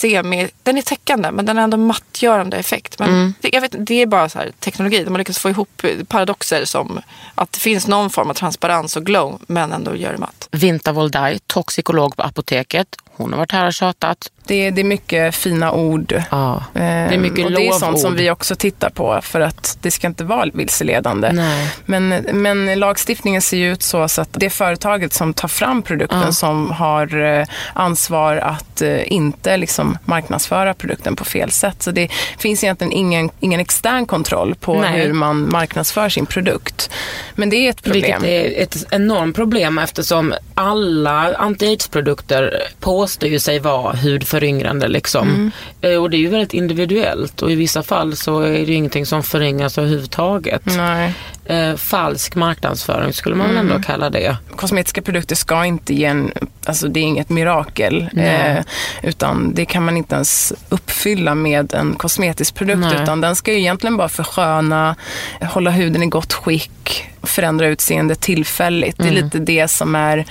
[0.00, 2.98] semi, den är täckande men den har ändå mattgörande effekt.
[2.98, 3.34] Men Mm.
[3.40, 6.64] det, jag vet, det är bara så här, teknologi, de har lyckats få ihop paradoxer
[6.64, 7.00] som
[7.34, 10.48] att det finns någon form av transparens och glow men ändå gör det matt.
[10.50, 12.96] Vinta Voldaj, toxikolog på apoteket.
[13.16, 14.30] Hon har varit här och tjatat.
[14.50, 16.22] Det, det är mycket fina ord.
[16.30, 16.64] Ja.
[16.72, 18.00] Det är mycket och det är sånt lovord.
[18.00, 21.32] som vi också tittar på för att det ska inte vara vilseledande.
[21.32, 21.68] Nej.
[21.84, 25.82] Men, men lagstiftningen ser ju ut så, så att det är företaget som tar fram
[25.82, 26.32] produkten Ja.
[26.32, 31.82] som har eh, ansvar att eh, inte liksom marknadsföra produkten på fel sätt.
[31.82, 32.08] Så det
[32.38, 35.00] finns egentligen ingen, ingen extern kontroll på Nej.
[35.00, 36.90] hur man marknadsför sin produkt.
[37.34, 38.22] Men det är ett problem.
[38.22, 43.92] Vilket är ett enormt problem eftersom alla anti-aids-produkter påstår ju sig vara
[44.40, 44.88] hudföryngrande.
[44.88, 45.50] Liksom.
[45.80, 48.74] Eh, Och det är ju väldigt individuellt och i vissa fall så är det ju
[48.74, 50.62] ingenting som föryngras överhuvudtaget.
[50.64, 51.14] Nej.
[51.44, 53.72] eh, falsk marknadsföring skulle man väl Mm.
[53.72, 54.36] ändå kalla det.
[54.56, 56.32] Kosmetiska produkter ska inte ge en,
[56.64, 58.08] alltså det är inget mirakel.
[58.16, 58.64] Eh,
[59.02, 62.78] utan det kan man inte ens uppfylla med en kosmetisk produkt.
[62.80, 63.02] Nej.
[63.02, 64.96] Utan den ska ju egentligen bara försköna,
[65.40, 68.96] hålla huden i gott skick, förändra utseende tillfälligt.
[68.98, 69.24] Det är Mm.
[69.24, 70.24] lite det som är,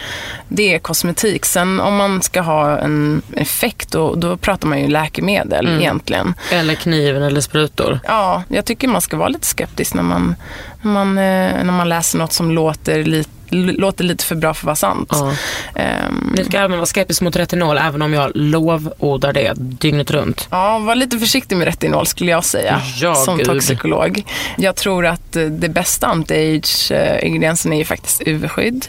[0.48, 1.46] det är kosmetik.
[1.46, 5.80] Sen om man ska ha en effekt, då, då pratar man ju läkemedel Mm.
[5.80, 6.34] egentligen.
[6.52, 8.00] Eller kniven eller sprutor.
[8.08, 10.36] Ja, jag tycker man ska vara lite skeptisk när man,
[10.82, 14.62] när man, eh, när man läser något som låter lite, låter lite för bra för
[14.62, 15.10] att vara sant.
[15.12, 15.32] Ja.
[15.76, 20.48] Ehm, Ni ska även vara skeptisk mot retinol även om jag lovordar det dygnet runt.
[20.52, 22.82] Ja, var lite försiktig med retinol skulle jag säga.
[23.02, 23.46] Ja, som gud.
[23.48, 24.24] toxikolog.
[24.58, 28.86] Jag tror att eh, det bästa anti-age-ingrediensen är ju faktiskt UV-skydd.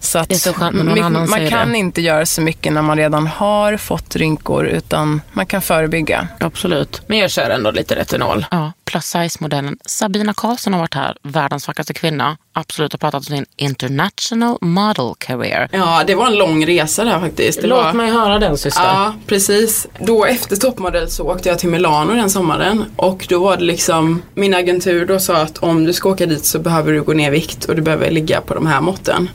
[0.00, 1.78] Så att Det är så skönt när någon my- annan man säger kan det.
[1.78, 6.28] inte göra så mycket när man redan har fått rynkor utan man kan förebygga.
[6.40, 7.02] Absolut.
[7.06, 8.46] Men jag kör ändå lite retinol.
[8.50, 12.36] Ja, plus size-modellen Sabina Karlsson har varit här, världens vackraste kvinna.
[12.52, 15.68] Absolut har pratat om sin international model career.
[15.72, 17.60] Ja, det var en lång resa där faktiskt.
[17.60, 17.92] Det Låt var...
[17.92, 18.82] mig höra den syster.
[18.82, 19.86] Ja, precis.
[20.00, 24.22] Då efter toppmodell så åkte jag till Milano den sommaren och då var det liksom
[24.34, 27.28] min agentur då sa att om du ska åka dit så behöver du gå ner
[27.28, 29.28] i vikt och du behöver ligga på de här måtten.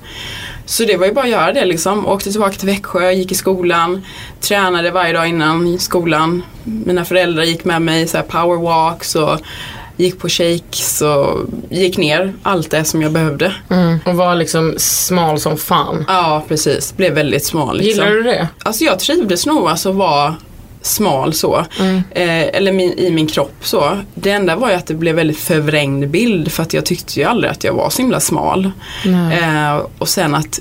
[0.66, 2.08] Så det var ju bara att göra det liksom.
[2.08, 4.06] Åkte tillbaka till Växjö, gick i skolan,
[4.40, 6.44] tränade varje dag innan skolan.
[6.64, 9.40] Mina föräldrar gick med mig så här powerwalks och
[9.98, 13.54] gick på shakes och gick ner allt det som jag behövde.
[13.70, 14.00] Mm.
[14.06, 16.06] Och var liksom smal som fan.
[16.08, 16.98] Ja, precis.
[16.98, 17.78] Blev väldigt smal.
[17.78, 18.06] Liksom.
[18.06, 18.48] Gillar du det?
[18.64, 20.36] Alltså jag trivdes nog alltså att vara
[20.84, 21.66] smal så.
[21.80, 21.96] Mm.
[22.12, 23.98] Eh, eller min, i min kropp så.
[24.14, 27.26] Det enda var ju att det blev väldigt förvrängd bild för att jag tyckte ju
[27.26, 28.72] aldrig att jag var så himla smal.
[29.06, 29.40] Nej.
[29.40, 30.60] Eh, och sen att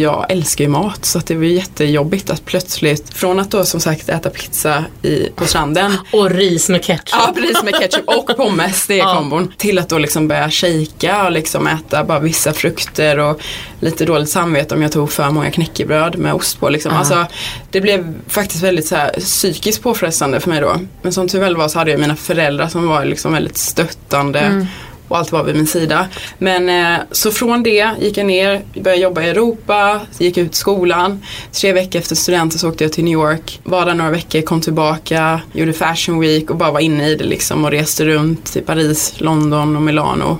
[0.00, 3.80] jag älskar ju mat så att det var jättejobbigt att plötsligt från att då som
[3.80, 7.08] sagt äta pizza i, på stranden Och ris med ketchup.
[7.12, 9.14] Ja precis med ketchup och pommes, det är Ja.
[9.14, 9.52] kombon.
[9.56, 13.40] Till att då liksom börja shaka och liksom äta bara vissa frukter och
[13.80, 16.68] lite dåligt samvete om jag tog för många knäckebröd med ost på.
[16.68, 16.92] Liksom.
[16.92, 16.98] Ja.
[16.98, 17.26] Alltså,
[17.70, 20.76] det blev faktiskt väldigt så här, psykiskt påfrestande för mig då.
[21.02, 24.40] Men som tur väl var så hade jag mina föräldrar som var liksom väldigt stöttande.
[24.40, 24.66] Mm.
[25.12, 26.06] Och allt var vid min sida.
[26.38, 31.22] Men eh, så från det gick jag ner, började jobba i Europa, gick ut skolan.
[31.52, 33.60] Tre veckor efter studenten så åkte jag till New York.
[33.64, 37.24] Var där några veckor, kom tillbaka, gjorde Fashion Week och bara var inne i det
[37.24, 40.38] liksom och reste runt till Paris, London och Milano.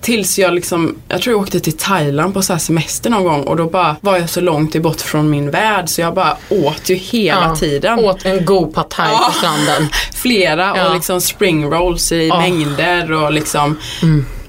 [0.00, 3.56] Tills jag liksom, jag tror jag åkte till Thailand på så semester någon gång och
[3.56, 6.94] då bara var jag så långt bort från min värld så jag bara åt ju
[6.94, 7.98] hela Ja, tiden.
[7.98, 9.28] Åt en god pad thai Ja.
[9.28, 9.88] på stranden.
[10.14, 10.88] Flera Ja.
[10.88, 13.78] och liksom spring rolls i mängder och liksom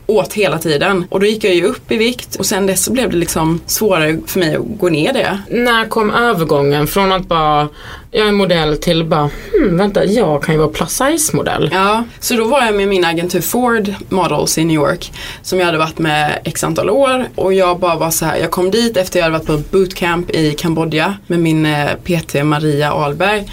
[0.10, 1.06] åt hela tiden.
[1.10, 3.62] Och då gick jag ju upp i vikt och sen dess så blev det liksom
[3.66, 5.40] svårare för mig att gå ner det.
[5.50, 7.68] När kom övergången från att bara,
[8.12, 11.70] jag är modell till bara, hmm, vänta, jag kan ju vara plus size modell.
[11.74, 15.66] Ja, så då var jag med min agentur Ford Models i New York som jag
[15.66, 18.98] hade varit med x antal år och jag bara var så här, jag kom dit
[18.98, 23.46] efter jag hade varit på bootcamp i Kambodja med min eh, PT Maria Ahlberg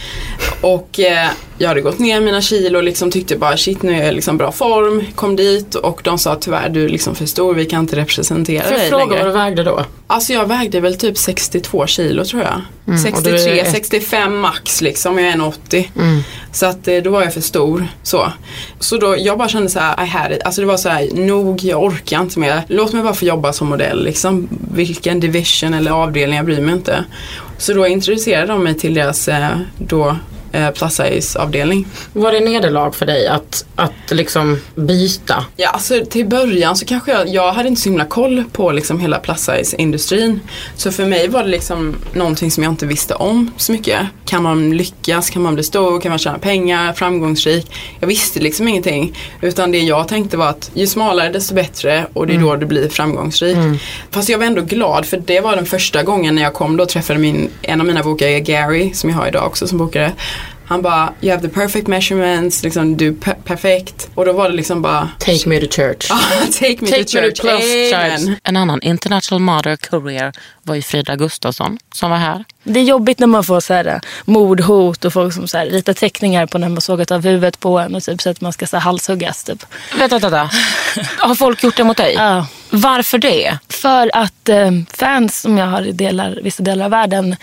[0.61, 4.05] och eh, jag hade gått ner mina kilo och liksom tyckte bara shit nu är
[4.05, 5.05] jag liksom bra form.
[5.15, 8.63] Kom dit och de sa tyvärr du är liksom för stor, vi kan inte representera
[8.63, 9.19] Får jag dig fråga längre.
[9.25, 9.85] vad du vägde då?
[10.09, 12.53] Alltså jag vägde väl typ 62 kilo tror jag.
[12.53, 15.19] Mm, och du 63, är ett- 65 max liksom.
[15.19, 15.89] Jag är 1,80.
[15.97, 16.21] Mm.
[16.53, 17.87] Så att eh, då var jag för stor.
[18.03, 18.33] Så,
[18.81, 20.43] så då, jag bara kände så här, I had it.
[20.45, 22.63] Alltså det var så här, nog, jag orkar inte mer.
[22.69, 24.49] Låt mig bara få jobba som modell liksom.
[24.75, 27.05] Vilken division eller avdelning, jag bryr mig inte.
[27.59, 30.17] Så då introducerade de mig till deras eh, då
[30.53, 31.87] eh, plus size avdelning.
[32.13, 35.45] Var det nederlag för dig att, att liksom byta?
[35.57, 39.01] Ja, alltså till början så kanske jag, jag hade inte så himla koll på liksom
[39.01, 40.41] hela plus size industrin.
[40.77, 44.01] Så för mig var det liksom någonting som jag inte visste om så mycket.
[44.25, 45.31] Kan man lyckas?
[45.31, 46.01] Kan man bli stor?
[46.01, 46.93] Kan man tjäna pengar?
[46.93, 47.73] Framgångsrik?
[48.01, 49.19] Jag visste liksom ingenting.
[49.41, 52.67] Utan det jag tänkte var att ju smalare desto bättre och det är då du
[52.67, 53.57] blir framgångsrik.
[54.11, 56.83] Fast jag var ändå glad för det var den första gången när jag kom då
[56.83, 60.13] och träffade min, en av mina bokare, Gary, som jag har idag också som bokare.
[60.69, 64.09] Han bara, you have the perfect measurements, liksom du är per- perfekt.
[64.15, 66.09] Och då var det liksom bara Take me to church.
[66.61, 67.41] Take me Take to me church.
[67.41, 68.37] to size.
[68.45, 72.45] En annan international model career var ju Frida Gustafsson som var här.
[72.65, 75.93] Det är jobbigt när man får så här, mordhot och folk som så här, ritar
[75.93, 78.67] teckningar på när man sågat av huvudet på en och typ så att man ska
[78.67, 79.45] så här, halshuggas.
[79.45, 79.67] Typ.
[79.99, 80.51] Vänta, vänta.
[81.19, 82.15] Har folk gjort det mot dig?
[82.15, 82.47] Ja.
[82.71, 83.59] Varför det?
[83.69, 87.37] För att eh, fans som jag har i delar, vissa delar av världen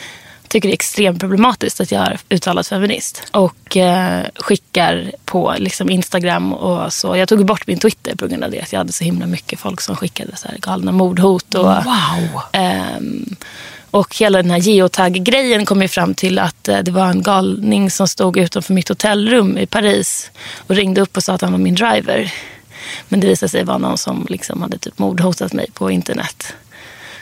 [0.53, 3.23] tycker det är extremt problematiskt att jag är uttalad feminist.
[3.31, 7.17] Och eh, skickar på liksom, Instagram och så.
[7.17, 8.61] Jag tog bort min Twitter på grund av det.
[8.61, 11.55] Att jag hade så himla mycket folk som skickade så här galna mordhot.
[11.55, 12.41] Och, Wow!
[12.51, 13.35] Ehm,
[13.91, 17.91] och hela den här geotag-grejen kom ju fram till att eh, det var en galning
[17.91, 21.59] som stod utanför mitt hotellrum i Paris och ringde upp och sa att han var
[21.59, 22.33] min driver.
[23.09, 26.55] Men det visade sig vara någon som liksom hade typ mordhotat mig på internet.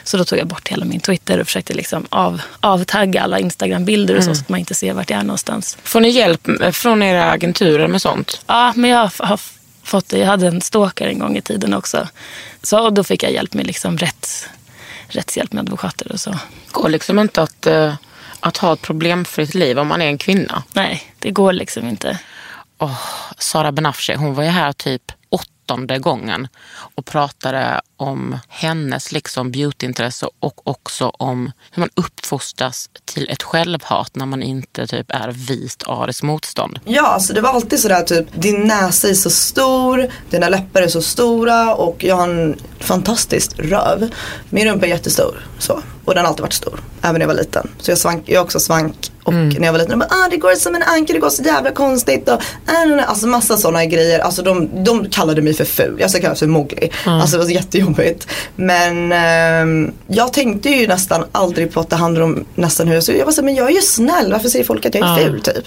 [0.04, 4.16] Så då tog jag bort hela min Twitter och försökte liksom av, avtagga alla Instagram-bilder
[4.16, 4.34] och så, Mm.
[4.36, 5.78] så att man inte ser vart jag är någonstans.
[5.82, 8.40] Får ni hjälp från era agenturer med sånt?
[8.46, 9.40] Ja, men jag har,
[9.82, 10.18] fått det.
[10.18, 12.08] Jag hade en stalker en gång i tiden också.
[12.62, 14.48] Så och då fick jag hjälp med liksom rätts,
[15.08, 16.38] rättshjälp med advokater och så.
[16.70, 17.94] går liksom inte att, eh,
[18.40, 20.62] att ha ett problemfritt liv om man är en kvinna.
[20.72, 22.18] Nej, det går liksom inte.
[22.78, 22.98] Oh,
[23.38, 25.02] Sara Benafshi, hon var ju här typ
[25.62, 26.48] åttonde gången
[26.94, 34.16] och pratade om hennes liksom beautyintresse och också om hur man uppfostras till ett självhat
[34.16, 36.80] när man inte typ är vit ariskt motstånd.
[36.84, 40.88] Ja, så det var alltid sådär typ, din näsa är så stor, dina läppar är
[40.88, 44.10] så stora och jag har en fantastisk röv.
[44.50, 45.82] Min rumpa är jättestor, så.
[46.04, 47.70] Och den har alltid varit stor, även när jag var liten.
[47.78, 50.28] Så jag, svank, jag är också svank och när jag var liten, jag bara, ah,
[50.30, 52.28] det går som en anka, det går så jävla konstigt.
[52.28, 53.04] Och, nej.
[53.06, 54.18] Alltså massa sådana grejer.
[54.18, 56.90] Alltså de, de kallade mig för ful, jag ska kallas för Mowgli.
[57.04, 58.26] Alltså det var jättejobbigt.
[58.56, 63.04] Men ehm, jag tänkte ju nästan aldrig på att det handlar om nästan hur jag
[63.04, 63.18] ser ut.
[63.18, 65.26] Jag var så men jag är ju snäll, varför säger folk att jag är Ja.
[65.26, 65.64] ful typ?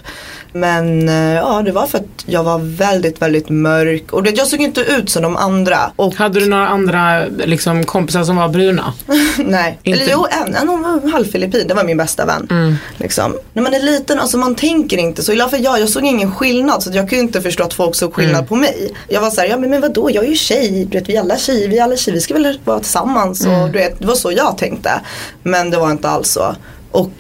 [0.54, 4.14] Men eh, ja, det var för att jag var väldigt, väldigt mörk.
[4.14, 5.92] Och det, jag såg inte ut som de andra.
[5.96, 8.94] Och, Hade du några andra liksom, kompisar som var bruna?
[9.38, 12.48] nej, Inte- eller jo, en, en var halvfilippin, det var min bästa vän.
[12.52, 12.76] Mm.
[12.98, 13.34] Liksom.
[13.54, 15.32] När man är liten, alltså man tänker inte så.
[15.34, 16.84] I alla fall jag, jag såg ingen skillnad.
[16.84, 18.48] Så jag kunde inte förstå att folk såg skillnad Mm.
[18.48, 18.94] på mig.
[19.08, 20.86] Jag var såhär, ja men, men vadå, jag är ju tjej.
[20.92, 23.46] Du vet, vi är alla tjejer, vi alla tjejer, vi ska väl vara tillsammans.
[23.46, 23.62] Mm.
[23.62, 24.92] Och, du vet, det var så jag tänkte.
[25.44, 26.56] Men det var inte alls så.
[26.92, 27.12] Och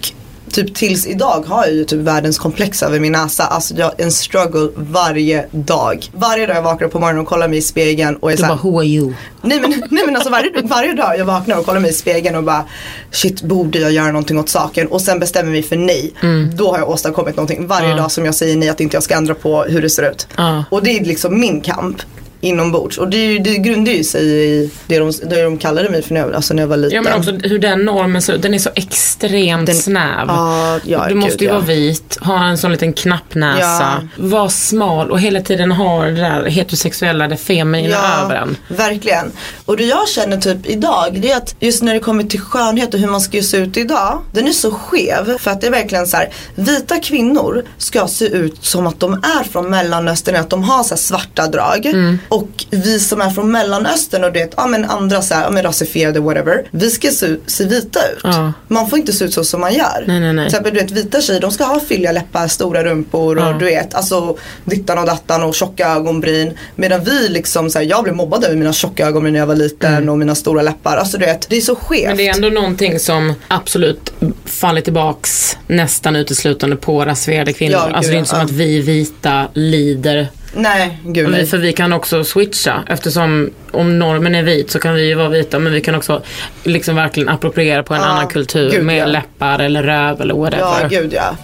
[0.51, 3.43] typ tills idag har jag ju typ världens komplex över min näsa.
[3.43, 6.05] Alltså jag en struggle varje dag.
[6.13, 8.55] Varje dag jag vaknar på morgonen och kollar mig i spegeln och är Du såhär,
[8.55, 9.13] bara, who are you?
[9.41, 12.35] Nej men, nej, men alltså varje, varje dag jag vaknar och kollar mig i spegeln
[12.35, 12.65] och bara
[13.11, 14.87] Shit, borde jag göra någonting åt saken?
[14.87, 16.13] Och sen bestämmer mig för nej.
[16.21, 16.55] Mm.
[16.55, 17.67] Då har jag åstadkommit någonting.
[17.67, 17.95] Varje Ja.
[17.95, 20.27] dag som jag säger nej att inte jag ska ändra på hur det ser ut.
[20.37, 20.63] Ja.
[20.71, 21.97] Och det är liksom min kamp
[22.45, 22.97] inombords.
[22.97, 26.21] Och det, det grundar ju sig i det de, det de kallade mig för när
[26.21, 26.95] jag, alltså när jag var liten.
[26.95, 30.25] Ja men också hur den normen ser ut, den är så extremt snäv.
[30.27, 31.53] Ja, ja, du måste gud, ju ja.
[31.53, 34.01] vara vit, ha en sån liten knappnäsa, Ja.
[34.15, 38.57] vara smal och hela tiden ha det där heterosexuella, det feminina över en.
[38.67, 39.31] Verkligen.
[39.65, 42.93] Och det jag känner typ idag det är att just när det kommer till skönhet
[42.93, 44.21] och hur man ska se ut idag.
[44.31, 46.29] Den är så skev för att det är verkligen så här.
[46.55, 50.35] Vita kvinnor ska se ut som att de är från mellanöstern.
[50.35, 51.85] Att de har så svarta drag.
[51.85, 52.19] Mm.
[52.35, 55.63] Och vi som är från mellanöstern och det ja men andra så här, ja men
[55.63, 56.67] rasifierade whatever.
[56.71, 58.19] Vi ska se, se vita ut.
[58.23, 58.53] Ja.
[58.67, 60.03] Man får inte se ut så som man gör.
[60.07, 60.45] Nej, nej, nej.
[60.45, 63.53] Till exempel du vet vita tjejer de ska ha fylliga läppar, stora rumpor och Ja.
[63.59, 66.57] du vet alltså dittan och dattan och tjocka ögonbryn.
[66.75, 69.55] Medan vi liksom så här, jag blev mobbad över mina tjocka ögonbryn när jag var
[69.55, 70.97] liten och mina stora läppar.
[70.97, 72.03] Alltså du vet det är så skevt.
[72.03, 72.07] Mm.
[72.07, 74.13] Men det är ändå någonting som absolut
[74.45, 77.77] faller tillbaks nästan uteslutande på rasifierade kvinnor.
[77.89, 80.27] Ja, alltså det är inte som att vi vita lider.
[80.55, 81.45] Nej, gud nej.
[81.45, 85.29] För vi kan också switcha eftersom om normen är vit så kan vi ju vara
[85.29, 86.21] vita men vi kan också
[86.63, 89.05] liksom verkligen appropriera på en Ja, annan kultur gud, med ja.
[89.05, 90.81] läppar eller röv eller whatever.
[90.81, 91.35] Ja, gud ja.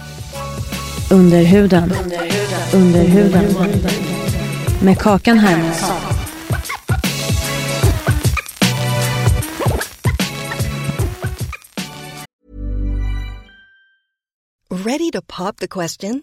[1.10, 1.92] Under huden.
[2.72, 3.54] Under huden.
[4.80, 5.96] Med Kakan Hermansson.
[14.70, 16.22] Ready to pop the question?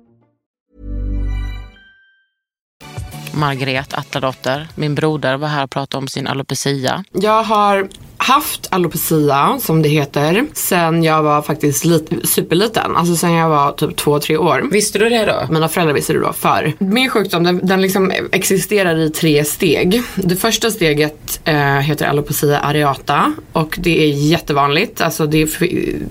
[3.33, 7.03] Margret Atladotter, min broder, var här och pratade om sin alopecia.
[7.11, 7.89] Jag har
[8.21, 12.95] haft alopecia som det heter sen jag var faktiskt lit, superliten.
[12.95, 14.67] Alltså sen jag var typ två, tre år.
[14.71, 15.53] Visste du det då?
[15.53, 16.73] Mina föräldrar visste det då för.
[16.77, 20.01] Min sjukdom den, den liksom existerar i tre steg.
[20.15, 25.01] Det första steget eh, heter alopecia areata och det är jättevanligt.
[25.01, 25.47] Alltså det,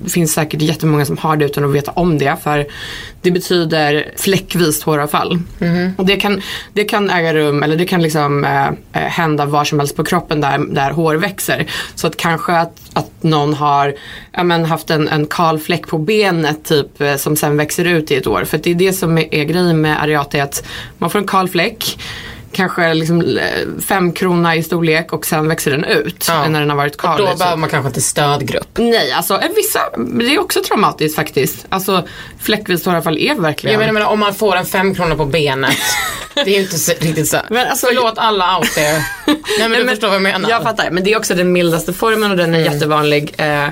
[0.08, 2.66] finns säkert jättemånga som har det utan att veta om det för
[3.22, 5.38] det betyder fläckvist håravfall.
[5.96, 6.40] Och det kan,
[6.72, 10.04] det kan äga rum eller det kan liksom eh, eh, hända var som helst på
[10.04, 11.66] kroppen där, där hår växer.
[12.00, 13.94] Så att kanske att, att någon har
[14.32, 18.10] ja, men, haft en, en kal fläck på benet typ eh, som sen växer ut
[18.10, 18.44] i ett år.
[18.44, 20.66] För att det är det som är, är grejen med areata är att
[20.98, 21.98] man får en kal fläck
[22.52, 26.76] kanske liksom eh, fem krona i storlek och sen växer den ut när den har
[26.76, 27.12] varit kal.
[27.12, 27.38] Och då liksom.
[27.38, 28.68] behöver man kanske inte stödgrupp.
[28.78, 29.80] Nej, alltså eh, vissa,
[30.18, 31.66] det är också traumatiskt faktiskt.
[31.68, 32.02] Alltså
[32.40, 33.72] fläckvis håravfall är verkligen.
[33.72, 35.76] Jag menar, men om man får en fem kronor på benet.
[36.34, 37.36] det är ju inte så, riktigt så.
[37.50, 39.04] Men alltså, Förlåt alla out there.
[39.58, 40.50] Nej men du förstår vad jag menar.
[40.50, 42.72] Jag fattar, men det är också den mildaste formen och den är Mm.
[42.72, 43.34] jättevanlig.
[43.38, 43.66] Eh,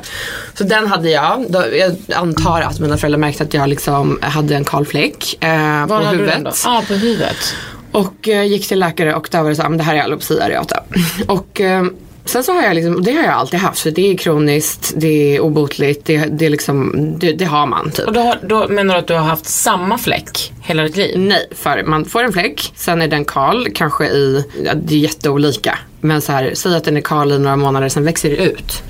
[0.55, 1.47] så den hade jag.
[1.49, 5.49] Då, jag antar att mina föräldrar märkte att jag liksom hade en kal fläck eh,
[5.87, 6.35] på Var hade du huvudet.
[6.35, 6.51] den då?
[6.65, 7.55] Ja, på huvudet.
[7.99, 10.03] Och eh, gick till läkare och där var det så här, men det här är
[10.03, 10.83] alopecia areata.
[11.29, 11.85] Och eh,
[12.25, 14.93] sen så har jag liksom, och det har jag alltid haft för det är kroniskt,
[14.97, 18.07] det är obotligt, det, det är liksom, det, det har man typ.
[18.07, 21.19] Och då, har, då menar du att du har haft samma fläck hela ditt liv?
[21.19, 24.99] Nej, för man får en fläck, sen är den kal, kanske i, ja, det är
[24.99, 25.79] jätteolika.
[26.01, 28.83] Men så här, säg att den är kal i några månader, sen växer det ut.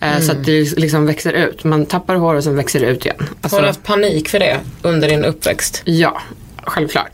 [0.00, 1.64] Eh, Så att det liksom växer ut.
[1.64, 3.16] Man tappar hår och sen växer det ut igen.
[3.40, 5.82] Alltså- Har du haft panik för det under din uppväxt?
[5.84, 6.20] Ja,
[6.70, 7.12] självklart.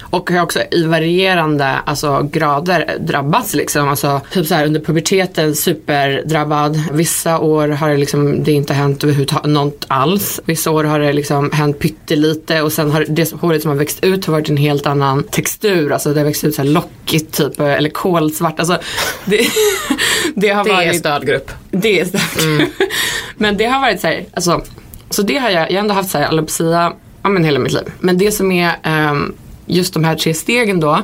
[0.00, 3.54] Och har också i varierande alltså, grader drabbats.
[3.54, 3.88] Liksom.
[3.88, 6.82] Alltså, typ så här, under puberteten superdrabbad.
[6.92, 9.04] Vissa år har det, liksom, det inte hänt
[9.44, 10.40] något alls.
[10.44, 14.04] Vissa år har det liksom hänt pyttelite och sen har det håret som har växt
[14.04, 15.92] ut har varit en helt annan textur.
[15.92, 18.58] Alltså det har växt ut så här lockigt typ eller kolsvart.
[18.58, 18.78] Alltså,
[19.24, 19.48] det,
[20.34, 21.50] det, har Det är varit, stödgrupp.
[21.70, 22.68] det är stödgrupp.
[23.36, 24.62] Men det har varit så här, alltså,
[25.10, 27.72] så det har jag, jag har ändå haft så här alopecia ja, men hela mitt
[27.72, 27.92] liv.
[28.00, 29.34] Men det som är ehm,
[29.66, 31.02] just de här tre stegen då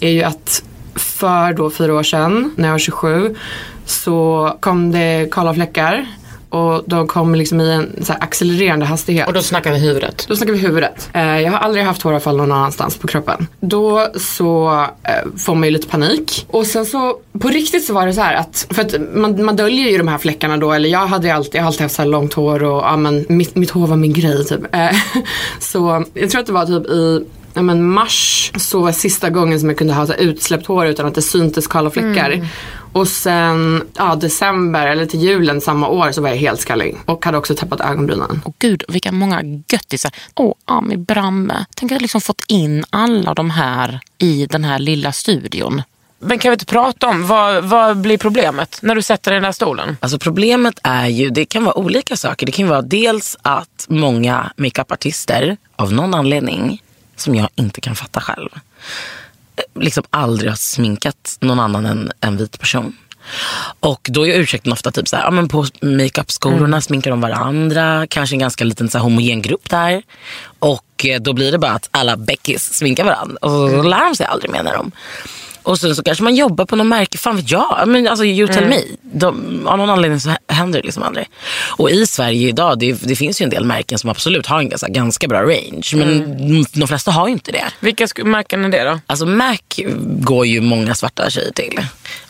[0.00, 0.62] är ju att
[0.94, 3.36] för då fyra år sedan när jag var 27
[3.84, 6.06] så kom det kala fläckar
[6.50, 9.26] och de kom liksom i en så accelererande hastighet.
[9.26, 10.24] Och då snackar vi huvudet?
[10.28, 11.10] Då snackar vi huvudet.
[11.12, 13.46] Eh, jag har aldrig haft håravfall någon annanstans på kroppen.
[13.60, 14.68] Då så
[15.02, 16.46] eh, får man ju lite panik.
[16.50, 19.56] Och sen så på riktigt så var det så här att, för att man, man
[19.56, 20.72] döljer ju de här fläckarna då.
[20.72, 22.96] Eller jag hade ju alltid, jag har alltid haft så här långt hår och ja
[22.96, 24.74] men mitt, mitt hår var min grej typ.
[24.74, 24.90] Eh,
[25.58, 29.60] så jag tror att det var typ i Ja, men mars så var sista gången
[29.60, 32.30] som jag kunde ha så utsläppt hår utan att det syntes kala fläckar.
[32.30, 32.46] Mm.
[32.92, 36.96] Och sen ja, december eller till julen samma år så var jag helt skallig.
[37.04, 38.42] Och hade också tappat ögonbrynen.
[38.44, 40.10] Och gud, vilka många göttisar.
[40.34, 41.66] Åh, Ami Bramme.
[41.74, 45.82] Tänk att jag liksom fått in alla de här i den här lilla studion.
[46.20, 49.40] Men kan vi inte prata om, vad, vad blir problemet när du sätter dig i
[49.40, 49.96] den här stolen?
[50.00, 52.46] Alltså problemet är ju, det kan vara olika saker.
[52.46, 56.82] Det kan vara dels att många makeupartister av någon anledning
[57.20, 58.48] som jag inte kan fatta själv
[59.56, 62.96] eh, liksom aldrig har sminkat någon annan än en vit person.
[63.80, 66.82] Och då är ursäkten ofta typ så här, ja, men på makeup-skolorna Mm.
[66.82, 70.02] sminkar de varandra, kanske en ganska liten så här, homogen grupp där.
[70.58, 74.16] Och eh, då blir det bara att alla Beckis sminkar varandra och så lär de
[74.16, 74.92] sig aldrig menar de.
[75.62, 77.82] Och sen så kanske man jobbar på något märke, fan vet jag.
[77.88, 78.68] Men alltså you tell Mm.
[78.70, 78.82] me.
[79.02, 81.28] De, av någon anledning så händer det liksom aldrig.
[81.76, 84.68] Och i Sverige idag, det, det finns ju en del märken som absolut har en
[84.68, 85.90] ganska, ganska bra range.
[85.94, 86.64] Men Mm.
[86.72, 87.64] de flesta har ju inte det.
[87.80, 89.00] Vilka märken är det då?
[89.06, 89.56] Alltså Mac
[90.20, 91.80] går ju många svarta tjejer till.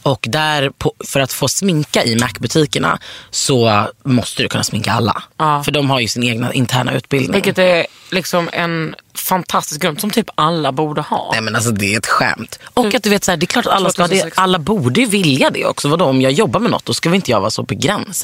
[0.02, 2.98] Och där, på, för att få sminka i Mac-butikerna
[3.30, 5.22] så måste du kunna sminka alla.
[5.64, 7.32] För de har ju sin egna interna utbildning.
[7.32, 11.28] Vilket är liksom en fantastisk grund som typ alla borde ha.
[11.32, 12.58] Nej men alltså det är ett skämt.
[12.74, 14.14] Och att du vet så här, det är klart att alla ska ha det.
[14.14, 14.42] 2016.
[14.44, 15.88] Alla borde vilja det också.
[15.88, 18.17] Vadå om jag jobbar med något då ska väl inte jag vara så begränsad.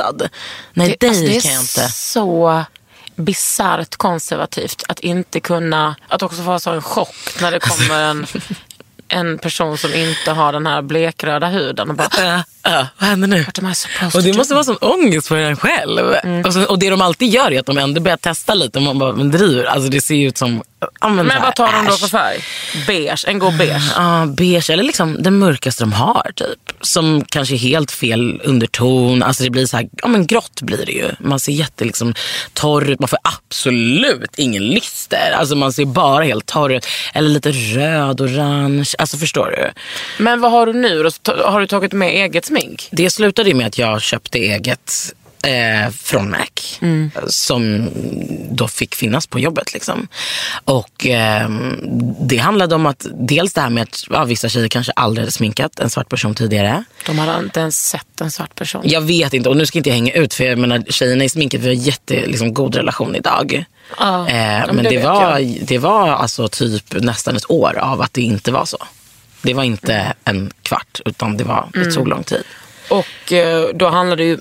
[0.72, 1.88] Nej det, dig alltså, det är kan jag inte.
[1.88, 2.64] så
[3.16, 8.26] bisarrt konservativt att inte kunna, att också få så en chock när det kommer en,
[9.08, 13.46] en person som inte har den här blekröda huden och bara Äh, vad händer nu?
[14.14, 16.14] Och det måste vara sån ångest för en själv.
[16.24, 16.44] Mm.
[16.44, 18.80] Och, så, och det de alltid gör är att de ändå börjar testa lite.
[18.80, 19.64] Man bara, men driver.
[19.64, 20.62] Alltså det ser ju ut som...
[21.00, 22.44] Ja, Men, här, vad tar de då för färg?
[22.86, 23.92] Beige, en god beige.
[23.96, 26.72] Ja, beige eller liksom den mörkaste de har typ.
[26.80, 29.22] Som kanske är helt fel underton.
[29.22, 31.10] Alltså det blir så här, ja men grått blir det ju.
[31.18, 32.14] Man ser jätte liksom
[32.52, 33.00] torr ut.
[33.00, 35.32] Man får absolut ingen lyster.
[35.38, 36.86] Alltså man ser bara helt torr ut.
[37.14, 38.90] Eller lite röd, orange.
[38.98, 39.70] Alltså förstår du?
[40.24, 41.32] Men vad har du nu då?
[41.44, 42.88] Har du tagit med eget smink?
[42.90, 45.14] Det slutade ju med att jag köpte eget
[45.46, 46.38] eh, från Mac.
[47.26, 47.90] Som
[48.50, 49.74] då fick finnas på jobbet.
[49.74, 50.08] Liksom.
[50.64, 51.48] Och eh,
[52.20, 55.32] det handlade om att dels det här med att ja, vissa tjejer kanske aldrig hade
[55.32, 56.84] sminkat en svart person tidigare.
[57.06, 58.82] De hade inte ens sett en svart person.
[58.84, 61.28] Jag vet inte och nu ska inte jag hänga ut för jag menar tjejerna i
[61.28, 63.64] sminket vi har jätte liksom, god relation idag.
[63.98, 65.58] Ja, Eh, men det det, var, jag.
[65.62, 68.78] det var alltså typ nästan ett år av att det inte var så.
[69.44, 71.88] Det var inte en kvart utan det var Mm.
[71.88, 72.42] ett så lång tid.
[72.90, 74.38] Och eh, då handlar det ju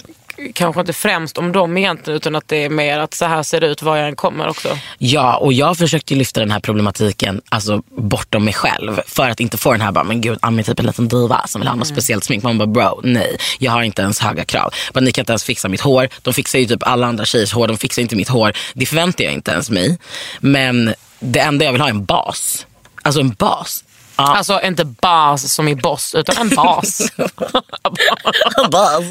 [0.54, 3.62] kanske inte främst om dem egentligen utan att det är mer att så här ser
[3.62, 4.78] det ut var jag än kommer också.
[4.98, 9.02] Ja, och jag försökte lyfta den här problematiken alltså, bortom mig själv.
[9.08, 11.48] För att inte få den här bara, men gud, Ami är typ en liten diva
[11.48, 12.44] som vill ha något speciellt smink.
[12.44, 13.38] Man bara, bro, nej.
[13.60, 14.74] Jag har inte ens höga krav.
[14.94, 16.10] Men ni kan inte ens fixa mitt hår.
[16.22, 17.68] De fixar ju typ alla andra tjejers hår.
[17.68, 18.54] De fixar inte mitt hår.
[18.74, 19.98] Det förväntar jag inte ens mig.
[20.40, 22.66] Men det enda jag vill ha är en bas.
[23.02, 23.84] Alltså en bas.
[24.16, 27.12] Alltså inte bas som i boss utan en bas.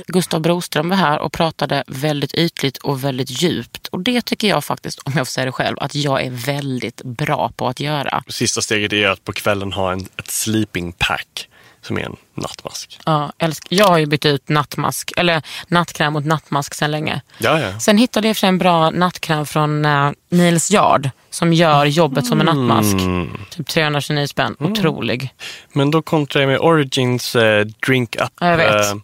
[0.06, 3.86] Gustav Broström var här och pratade väldigt ytligt och väldigt djupt.
[3.86, 7.02] Och det tycker jag faktiskt, om jag får säga det själv, att jag är väldigt
[7.02, 8.24] bra på att göra.
[8.28, 11.48] Sista steget är att på kvällen ha en, ett sleeping pack
[11.82, 12.98] som är en nattmask.
[13.06, 17.20] Ja, älsk- jag har ju bytt ut nattmask, eller nattkräm mot nattmask sedan länge.
[17.38, 17.78] Ja, ja.
[17.80, 22.40] Sen hittade jag för en bra nattkräm från uh, Nils Yard som gör jobbet som
[22.40, 22.92] en nattmask.
[22.94, 23.40] Mm.
[23.50, 24.56] Typ 329 spänn.
[24.60, 25.34] Otrolig.
[25.72, 28.30] Men då kontrar jag med Origins eh, Drink Up.
[28.40, 28.86] Ja, jag vet.
[28.86, 28.94] eh,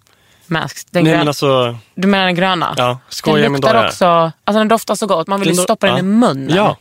[0.47, 0.87] Mask.
[0.91, 2.75] Den nej grön- men alltså, Du menar den gröna?
[2.77, 4.07] ja, skoja den luktar också,
[4.45, 5.27] alltså den doftar så gott.
[5.29, 6.01] Man vill ju Den do- stoppa den ja.
[6.01, 6.57] i munnen.
[6.57, 6.77] Ja.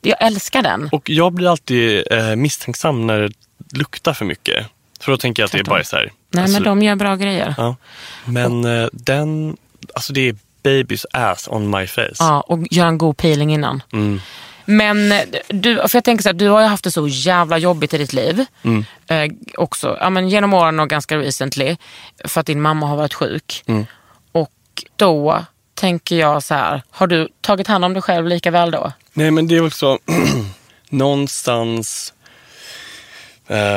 [0.00, 0.88] Jag älskar den.
[0.92, 3.32] Och jag blir alltid eh, misstänksam när det
[3.78, 4.66] luktar för mycket.
[5.02, 6.12] För då tänker jag att det är bara så här.
[6.30, 7.54] Nej alltså, men de gör bra grejer.
[7.58, 7.76] ja.
[8.24, 9.56] Men eh, den,
[9.94, 12.14] alltså det är baby's ass on my face.
[12.18, 13.82] Ja, och gör en god peeling innan.
[13.92, 14.20] Mm.
[14.64, 17.58] Men eh, du, för jag tänker så här, du har ju haft det så jävla
[17.58, 18.44] jobbigt i ditt liv.
[18.62, 18.84] Mm.
[19.06, 21.76] Eh, också, ja, men genom åren och ganska recently.
[22.24, 23.62] För att din mamma har varit sjuk.
[23.66, 23.86] Mm.
[24.32, 24.50] Och
[24.96, 25.44] då
[25.74, 28.92] tänker jag så här, har du tagit hand om dig själv lika väl då?
[29.12, 29.98] Nej men det är också
[30.88, 32.14] någonstans,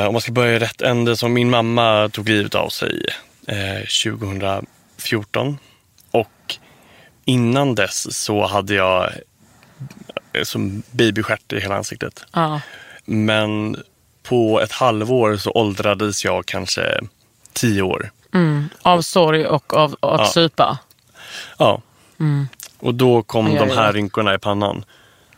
[0.06, 3.02] om man ska börja i rätt ände, som min mamma tog livet av sig
[3.46, 5.58] eh, 2014.
[6.10, 6.56] Och
[7.24, 9.10] innan dess så hade jag
[10.32, 12.24] eh, som babystjärt i hela ansiktet.
[12.32, 12.60] Ja.
[13.04, 13.76] Men
[14.22, 17.00] på ett halvår så åldrades jag kanske
[17.52, 18.10] tio år.
[18.34, 18.68] Mm.
[18.82, 20.26] Av sorg och av, att Ja.
[20.26, 20.78] supa.
[21.58, 21.82] Ja.
[22.20, 22.48] Mm.
[22.78, 24.84] Och då kom de här rynkorna i pannan.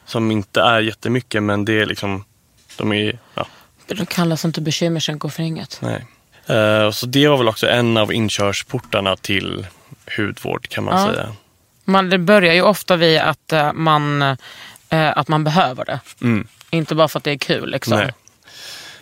[0.07, 2.25] Som inte är jättemycket men det är liksom,
[2.77, 3.47] de är, ja,
[3.89, 5.79] Det kallas inte bekymmersänkor för inget.
[5.83, 6.05] nej.
[6.47, 9.67] Eh, så det var väl också en av inkörsportarna till
[10.17, 11.13] hudvård kan man Ja.
[11.13, 11.33] säga.
[11.85, 14.37] Man, det börjar ju ofta vid att, eh, man, eh,
[14.91, 16.01] att man behöver det.
[16.21, 16.47] Mm.
[16.71, 17.71] Inte bara för att det är kul.
[17.71, 17.99] Liksom.
[17.99, 18.13] Nej.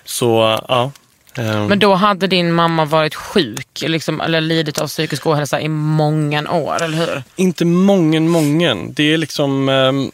[0.04, 0.90] Så ja.
[1.34, 5.68] ehm, Men då hade din mamma varit sjuk liksom, eller lidit av psykisk ohälsa i
[5.68, 7.22] många år, eller hur?
[7.36, 8.92] Inte mången, mången.
[8.94, 10.10] Det är liksom ehm,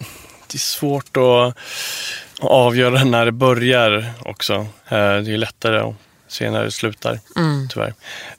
[0.47, 1.59] det är svårt att
[2.43, 4.55] avgöra när det börjar också.
[4.89, 5.95] Eh, det är lättare att
[6.29, 7.69] se när det slutar, Mm.
[7.69, 7.95] tyvärr.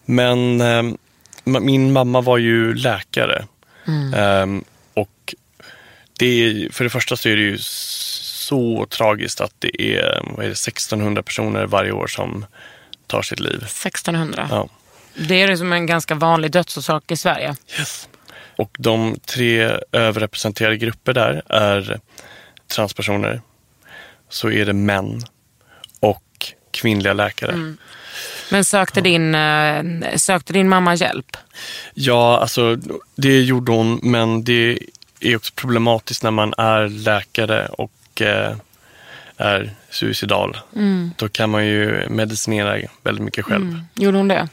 [0.06, 0.98] Men ehm,
[1.44, 3.46] min mamma var ju läkare.
[3.88, 4.14] Mm.
[4.14, 5.36] Ehm, och
[6.20, 10.46] det är, för det första så är det ju så tragiskt att det är, vad
[10.46, 12.46] är det 1600 personer varje år som
[13.08, 13.64] tar sitt liv.
[13.64, 14.48] 1600.
[14.52, 14.68] Ja.
[15.16, 17.56] Det är liksom en ganska vanlig dödsorsak i Sverige.
[17.80, 18.10] Yes.
[18.56, 22.00] Och de tre överrepresenterade grupper där är
[22.68, 23.42] transpersoner,
[24.34, 25.22] så är det män
[26.00, 27.52] och kvinnliga läkare.
[27.52, 27.78] Mm.
[28.52, 29.84] Men sökte, din, eh,
[30.16, 31.38] sökte din mamma hjälp?
[31.94, 32.78] Ja, alltså
[33.16, 34.80] det gjorde hon, men det
[35.20, 38.56] är också problematiskt när man är läkare och eh,
[39.38, 40.58] är suicidal.
[40.76, 41.12] Mm.
[41.18, 43.68] Då kan man ju medicinera väldigt mycket själv.
[43.68, 43.82] Mm.
[43.96, 44.48] Gjorde hon det?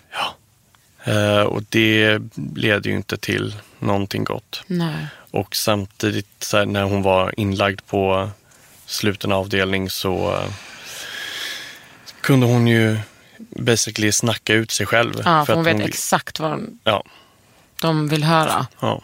[1.05, 2.19] Eh, och det
[2.55, 4.63] leder ju inte till någonting gott.
[4.67, 5.07] Nej.
[5.31, 8.31] Och samtidigt här, när hon var inlagd på
[8.91, 10.51] sluten avdelning så eh,
[12.21, 12.99] kunde hon ju
[13.57, 15.23] basically snacka ut sig själv.
[15.25, 17.05] Ja, för hon vet vill- exakt vad de, Ja,
[17.81, 18.67] de vill höra.
[18.81, 19.03] ja.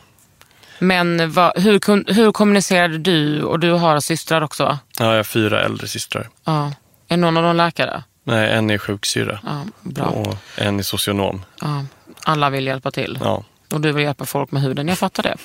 [0.78, 5.64] Men vad, hur, hur kommunicerade du, och du har systrar också ja, jag har fyra
[5.64, 6.28] äldre systrar.
[6.45, 6.72] Ja.
[7.09, 8.03] Är någon av dem läkare?
[8.24, 10.05] Nej, en är sjuksyra Ja, bra.
[10.05, 11.45] och en är socionom.
[11.61, 11.84] Ja.
[12.24, 13.18] Alla vill hjälpa till.
[13.22, 13.45] Ja.
[13.72, 14.89] Och du vill hjälpa folk med huden.
[14.89, 15.37] Jag fattar det.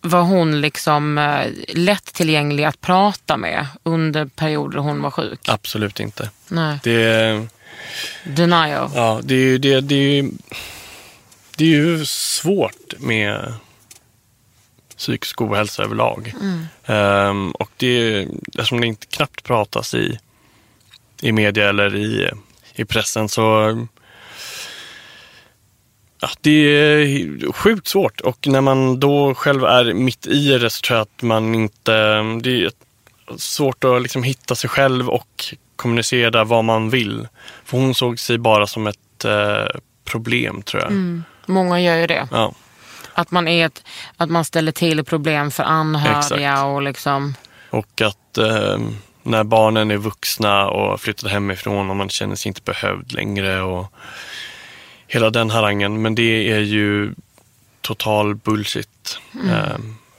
[0.00, 5.40] Var hon liksom eh, lättillgänglig att prata med under perioder hon var sjuk?
[5.48, 6.30] Absolut inte.
[6.48, 6.78] Nej.
[6.82, 7.46] Det är,
[8.24, 8.90] Denial.
[8.94, 10.30] ja, det är, ju- det, det, är, ju-
[11.56, 13.52] det är ju svårt med
[14.96, 16.34] psykisk ohälsa överlag.
[16.40, 16.66] Mm.
[16.86, 20.18] Ehm, och det är, eftersom det inte knappt pratas i,
[21.20, 22.30] i media eller i,
[22.74, 23.86] i pressen så
[26.20, 30.80] Ja, det är sjukt svårt och när man då själv är mitt i det så
[30.80, 31.92] tror jag att man inte...
[32.42, 32.70] Det är
[33.36, 37.28] svårt att liksom hitta sig själv och kommunicera vad man vill.
[37.64, 40.90] För hon såg sig bara som ett eh, problem tror jag.
[40.90, 41.24] Mm.
[41.46, 42.28] Många gör ju det.
[42.30, 42.52] Ja.
[43.14, 43.84] Att man, är ett,
[44.16, 46.64] att man ställer till problem för anhöriga Exakt.
[46.64, 47.34] och liksom...
[47.70, 48.78] Och att eh,
[49.22, 53.92] när barnen är vuxna och flyttat hemifrån och man känner sig inte behövd längre och
[55.08, 56.02] hela den harangen.
[56.02, 57.14] Men det är ju
[57.80, 59.18] total bullshit.
[59.34, 59.48] Mm.
[59.50, 59.78] Eh,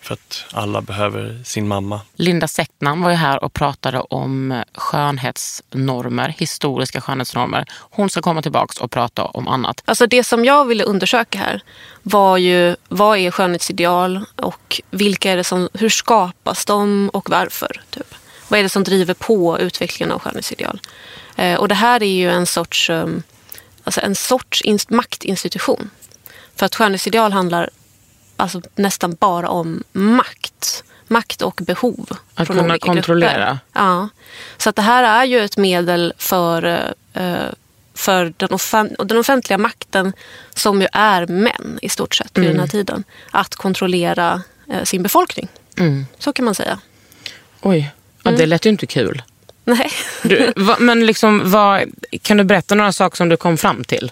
[0.10, 2.02] för att alla behöver sin mamma.
[2.16, 7.66] Linda Säckman var ju här och pratade om skönhetsnormer, historiska skönhetsnormer.
[7.72, 9.82] Hon ska komma tillbaka och prata om annat.
[9.86, 11.62] Alltså det som jag ville undersöka här
[12.04, 17.82] var ju vad är skönhetsideal och vilka är det som, hur skapas de och varför?
[17.90, 18.16] Typ.
[18.48, 20.80] Vad är det som driver på utvecklingen av skönhetsideal?
[21.36, 23.24] Eh, och det här är ju en sorts, um,
[23.90, 25.90] alltså en sorts inst- maktinstitution.
[26.56, 27.70] För att skönhetsideal handlar
[28.38, 30.84] alltså nästan bara om makt.
[31.08, 32.10] Makt och behov.
[32.36, 33.32] Att från kunna kontrollera.
[33.32, 33.60] Grupper.
[33.74, 34.10] Ja.
[34.58, 36.64] Så att det här är ju ett medel för,
[37.14, 37.36] eh,
[37.94, 40.14] för den, offen- och den offentliga makten
[40.56, 42.52] som ju är män i stort sett vid Mm.
[42.58, 43.04] den här tiden.
[43.32, 45.48] Att kontrollera eh, sin befolkning.
[45.78, 46.06] Mm.
[46.20, 46.80] Så kan man säga.
[47.62, 47.92] Oj,
[48.24, 49.22] ja, det lät ju inte kul.
[49.70, 49.92] Nej.
[50.24, 51.84] Du, va, men liksom, vad,
[52.22, 54.12] kan du berätta några saker som du kom fram till?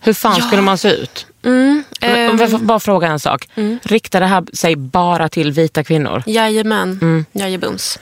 [0.00, 0.46] Hur fan Ja.
[0.46, 1.26] skulle man se ut?
[1.44, 3.48] Mm, Men Om jag får ehm, bara fråga en sak.
[3.82, 6.22] Riktar det här sig bara till vita kvinnor?
[6.26, 7.24] Jajamän, Mm.
[7.32, 7.98] jajebums.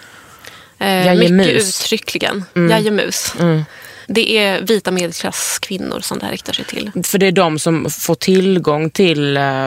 [0.79, 1.31] Eh, Jajemus.
[1.31, 2.45] mycket uttryckligen.
[2.57, 2.71] Mm.
[2.71, 3.35] Jajemus.
[3.41, 3.65] Mm.
[4.07, 6.91] Det är vita medelklasskvinnor som det här riktar sig till.
[7.05, 9.67] För det är de som får tillgång till eh,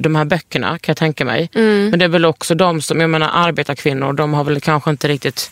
[0.00, 1.50] de här böckerna kan jag tänka mig.
[1.54, 1.90] Mm.
[1.90, 5.08] Men det är väl också de som, jag menar arbetarkvinnor, de har väl kanske inte
[5.08, 5.50] riktigt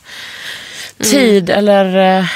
[0.99, 1.11] Mm.
[1.11, 2.27] tid eller eh,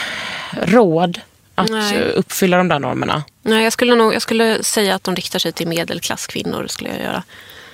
[0.53, 1.20] råd
[1.55, 2.12] att Nej.
[2.14, 3.22] uppfylla de där normerna.
[3.43, 6.66] Nej, jag skulle, nog, jag skulle säga att de riktar sig till medelklasskvinnor.
[6.66, 7.22] Skulle jag, göra.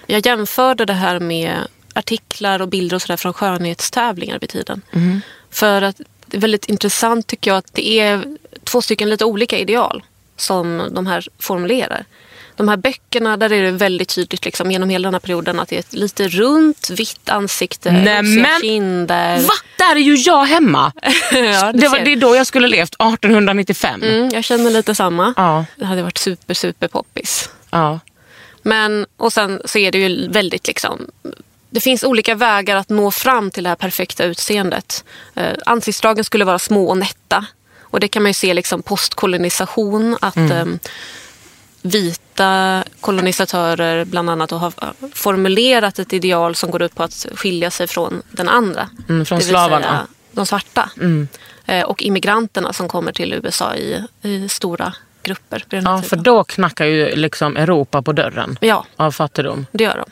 [0.06, 1.54] jag jämförde det här med
[1.94, 4.82] artiklar och bilder och så där från skönhetstävlingar vid tiden.
[4.92, 5.20] Mm.
[5.50, 6.00] För att
[6.34, 8.24] det är väldigt intressant tycker jag att det är
[8.64, 10.02] två stycken lite olika ideal
[10.36, 12.04] som de här formulerar.
[12.56, 15.68] De här böckerna, där är det väldigt tydligt liksom, genom hela den här perioden att
[15.68, 18.60] det är ett lite runt, vitt ansikte, Nämen!
[18.60, 19.38] kinder.
[19.38, 19.54] Va?
[19.78, 20.92] Där är ju jag hemma!
[21.32, 24.02] ja, du det, var, det är då jag skulle levt, 1895.
[24.02, 25.34] Mm, jag känner lite samma.
[25.36, 25.64] Ja.
[25.76, 27.50] Det hade varit super, super poppis.
[27.70, 28.00] Ja.
[28.62, 31.06] Men, och sen så är det ju väldigt liksom...
[31.74, 35.04] Det finns olika vägar att nå fram till det här perfekta utseendet.
[35.34, 37.46] Eh, ansiktsdragen skulle vara små och nätta.
[37.82, 40.16] Och det kan man ju se liksom postkolonisation.
[40.20, 40.50] Att Mm.
[40.72, 40.78] eh,
[41.82, 44.72] vita kolonisatörer bland annat har
[45.14, 48.88] formulerat ett ideal som går ut på att skilja sig från den andra.
[49.08, 50.06] Mm, från slavarna.
[50.32, 50.90] de svarta.
[51.00, 51.28] Mm.
[51.66, 55.64] Eh, och immigranterna som kommer till USA i, i stora grupper.
[55.70, 56.02] Ja, tiden.
[56.02, 58.84] för då knackar ju liksom Europa på dörren Ja.
[58.96, 59.66] av fattigdom.
[59.72, 60.10] Det gör de.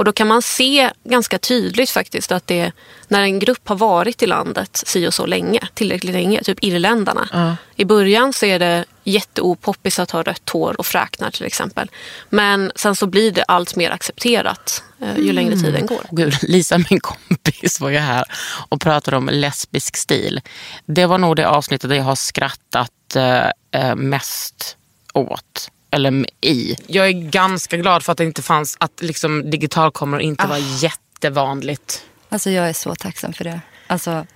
[0.00, 2.72] Och då kan man se ganska tydligt faktiskt att det
[3.08, 7.28] när en grupp har varit i landet si och så länge, tillräckligt länge, typ irländarna.
[7.32, 7.56] Ja.
[7.76, 11.90] I början så är det jätteopoppis att ha rött hår och fräknar till exempel.
[12.28, 16.06] Men sen så blir det allt mer accepterat eh, ju längre tiden går.
[16.10, 18.24] Gud, Lisa, min kompis, var ju här
[18.68, 20.40] och pratade om lesbisk stil.
[20.86, 24.76] Det var nog det avsnittet där jag har skrattat eh, eh, mest
[25.14, 25.70] åt.
[25.90, 26.76] Eller i.
[26.86, 32.04] Jag är ganska glad för att det inte fanns, att liksom digitalkameror inte var jättevanligt.
[32.28, 33.60] Alltså jag är så tacksam för det.
[33.86, 34.26] Alltså,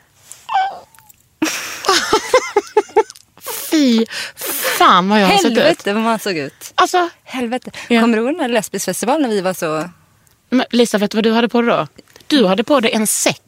[3.70, 4.06] Fy
[4.76, 5.58] fan vad jag har sett ut.
[5.58, 6.72] helvete vad man såg ut.
[6.74, 7.70] Alltså, helvete.
[7.88, 9.90] Kommer du ihåg den här lesbiskfestivalen när vi var så...
[10.50, 11.86] Men Lisa, vet du vad du hade på dig då?
[12.26, 13.42] Du hade på dig en säck.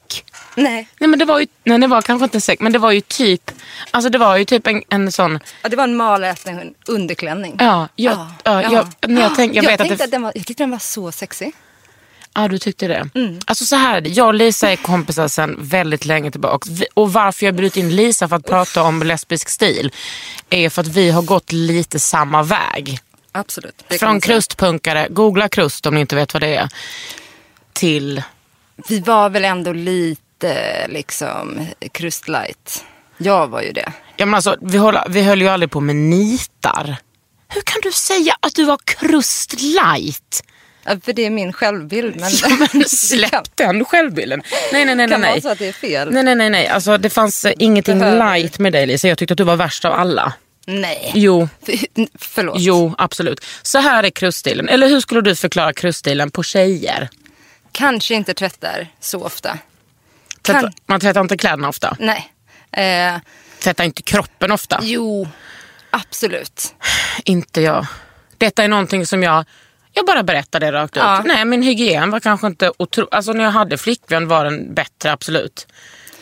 [0.57, 0.89] Nej.
[0.99, 3.01] Nej men det var ju, nej det var kanske inte säck, men det var ju
[3.01, 3.51] typ,
[3.91, 7.57] alltså det var ju typ en, en sån, Ja, det var en maläten underklänning.
[7.59, 10.33] ja, jag, ja, jag, när jag, tänk, jag, vet tänkte att det, att den var,
[10.35, 11.53] jag tyckte den var så sexig.
[12.35, 13.09] ja du tyckte det.
[13.15, 13.39] Mm.
[13.47, 16.71] Alltså så här jag och Lisa är kompisar sedan väldigt länge tillbaka.
[16.95, 19.93] Och varför jag bjudit in Lisa för att prata om lesbisk stil
[20.51, 22.99] är för att vi har gått lite samma väg.
[23.33, 23.85] Absolut.
[24.01, 26.69] Från krustpunkare, googla krust om ni inte vet vad det är,
[27.73, 28.23] till
[28.89, 30.23] Vi var väl ändå lite
[30.89, 32.85] liksom krustlight.
[33.19, 33.93] Jag var ju det.
[34.17, 36.97] Ja, men alltså, vi, höll, vi höll ju aldrig på med nitar.
[37.49, 40.43] Hur kan du säga att du var krust light?
[40.85, 42.21] Ja, för det är min självbild.
[42.21, 44.43] Men, Ja, men släpp den självbilden.
[44.73, 45.09] Nej, nej, nej.
[45.09, 45.41] kan nej, nej.
[45.43, 46.11] så att det är fel.
[46.13, 46.69] Nej, nej, nej, nej.
[46.69, 49.09] Alltså, det fanns eh, ingenting Behöver- light med dig Lisa.
[49.09, 50.33] Jag tyckte att du var värst av alla.
[50.67, 51.13] Nej.
[51.15, 51.49] Jo.
[52.19, 52.57] Förlåt.
[52.59, 53.45] Jo, absolut.
[53.63, 54.69] Så här är kruststilen.
[54.69, 57.09] Eller hur skulle du förklara kruststilen på tjejer?
[57.73, 59.59] Kanske inte tvättar så ofta.
[60.47, 61.97] Tvätta, Man tvättar inte kläderna ofta.
[62.01, 62.33] Nej.
[62.73, 63.21] Eh,
[63.63, 64.79] Tvättar inte kroppen ofta.
[64.83, 65.29] jo,
[65.91, 66.75] absolut.
[67.25, 67.87] Inte jag.
[68.39, 69.45] Detta är någonting som jag,
[69.93, 71.03] jag bara berättar det rakt ut.
[71.03, 71.23] Ja.
[71.27, 73.09] Nej, min hygien var kanske inte otro...
[73.11, 75.67] Alltså när jag hade flickvän var den bättre, absolut.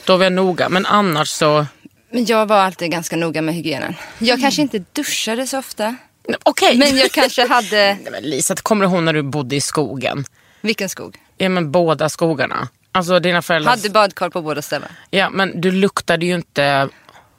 [0.04, 1.66] Då var jag noga, men annars så...
[2.10, 3.94] Men jag var alltid ganska noga med hygienen.
[4.18, 5.96] Jag kanske inte duschade så ofta.
[6.42, 6.78] Okej.
[6.78, 7.76] Men jag kanske hade...
[8.02, 10.24] Nej, men Lisa, kommer du ihåg när du bodde i skogen?
[10.60, 11.16] Vilken skog?
[11.36, 12.68] Ja, men båda skogarna.
[12.94, 13.70] Alltså dina föräldrar...
[13.70, 14.88] Hade badkar på båda ställen.
[15.10, 16.88] Ja, men du luktade ju inte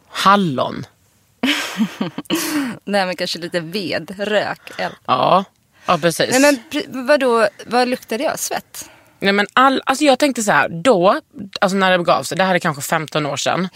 [0.10, 0.86] hallon.
[2.86, 4.96] Nej men kanske lite ved, rök, eld.
[5.06, 5.46] Ja,
[5.86, 6.40] ja precis.
[6.40, 8.40] Nej men vadå, vad luktade jag?
[8.40, 8.90] Svett?
[9.20, 11.22] Nej, men all, alltså jag tänkte så här, då,
[11.62, 13.70] alltså när det begav sig, det här är kanske 15 år sedan.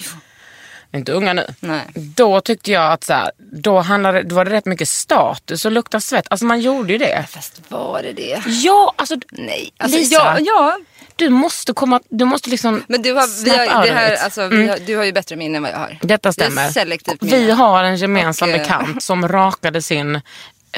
[0.92, 1.46] Vi är inte unga nu.
[1.60, 1.82] Nej.
[1.96, 5.74] Då tyckte jag att så här, då, handlade, då var det rätt mycket status att
[5.74, 6.26] lukta svett.
[6.30, 7.26] Alltså man gjorde ju det.
[7.30, 8.44] Fast var det det?
[8.46, 9.16] Ja, alltså.
[9.32, 9.74] Nej.
[9.78, 10.78] Alltså, Lisa, ja, ja.
[11.20, 14.70] Du måste komma, du måste liksom Men du har, vi har, det här, alltså, Mm.
[14.70, 15.98] har, du har ju bättre minne än vad jag har.
[16.02, 17.26] Detta stämmer.
[17.26, 20.22] Vi har en gemensam Och, eh, bekant som rakade sin, eh,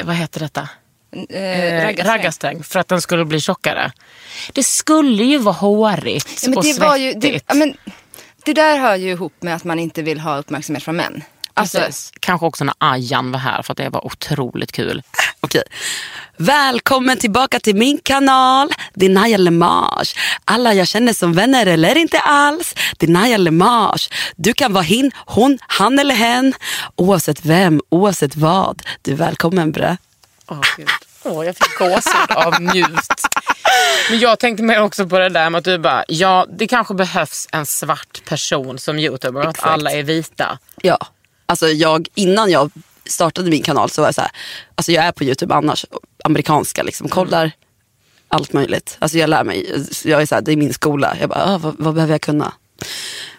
[0.03, 0.69] vad heter detta?
[1.29, 2.07] Eh, raggarsträng.
[2.07, 3.91] raggarsträng för att den skulle bli tjockare.
[4.53, 7.45] Det skulle ju vara hårigt Ja, men och det, var ju, det, svettigt.
[7.47, 7.77] ja, men,
[8.45, 11.23] det där hör ju ihop med att man inte vill ha uppmärksamhet från män.
[11.53, 12.11] Alltså, Precis.
[12.19, 15.03] Kanske också när Ajan var här för att det var otroligt kul.
[15.39, 15.63] Okej.
[16.37, 18.69] Välkommen tillbaka till min kanal.
[18.93, 20.15] Det är Naja Lemage.
[20.45, 22.75] Alla jag känner som vänner eller inte alls.
[22.97, 24.09] Det är Naja Lemage.
[24.35, 26.53] Du kan vara hin, hon, han eller hen.
[26.95, 28.81] Oavsett vem, oavsett vad.
[29.01, 29.97] Du är välkommen bre.
[30.47, 30.87] Åh, Gud.
[31.23, 33.11] Åh, jag fick gåshud av njut.
[34.09, 36.93] Men jag tänkte mer också på det där med att du bara, ja det kanske
[36.93, 40.59] behövs en svart person som youtuber och att alla är vita.
[40.81, 40.97] Ja,
[41.51, 42.71] alltså jag, innan jag
[43.05, 44.31] startade min kanal så var jag så här,
[44.75, 45.85] alltså jag är på YouTube annars,
[46.23, 47.51] amerikanska liksom, kollar
[48.27, 48.97] allt möjligt.
[48.99, 51.57] Alltså jag lär mig, jag är så här, det är min skola, jag bara, ah,
[51.57, 52.53] vad, vad behöver jag kunna?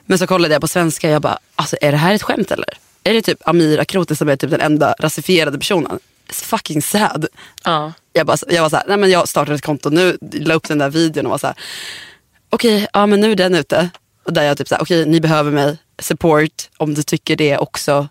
[0.06, 2.68] Men så kollade jag på svenska, jag bara, alltså är det här ett skämt eller?
[3.04, 5.98] Är det typ Amir Akroti som är typ den enda rasifierade personen?
[6.28, 7.26] It's fucking sad.
[7.64, 7.92] Ja.
[8.12, 10.68] Jag, bara, jag var så här, nej men jag startade ett konto nu, la upp
[10.68, 11.56] den där videon och var så här,
[12.50, 13.90] okej, ja men nu är den ute.
[14.24, 17.58] Och där jag typ så här, okej ni behöver mig, support om du tycker det
[17.58, 18.08] också.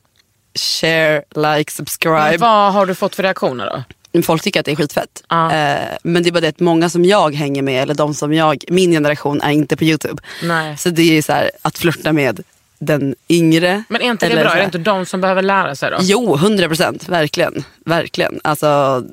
[0.55, 2.29] Share, like, subscribe.
[2.29, 3.83] Men vad har du fått för reaktioner då?
[4.23, 5.23] Folk tycker att det är skitfett.
[5.31, 8.33] Eh, men det är bara det att många som jag hänger med, eller de som
[8.33, 10.21] jag, min generation är inte på YouTube.
[10.43, 10.77] Nej.
[10.77, 12.43] Så det är så här, att flirta med
[12.79, 13.83] den yngre.
[13.89, 14.53] Men är inte det bra?
[14.53, 15.97] Är det inte de som behöver lära sig då?
[16.01, 17.09] Jo, 100 procent.
[17.09, 17.63] Verkligen.
[17.85, 18.39] Verkligen.
[18.43, 19.03] Alltså,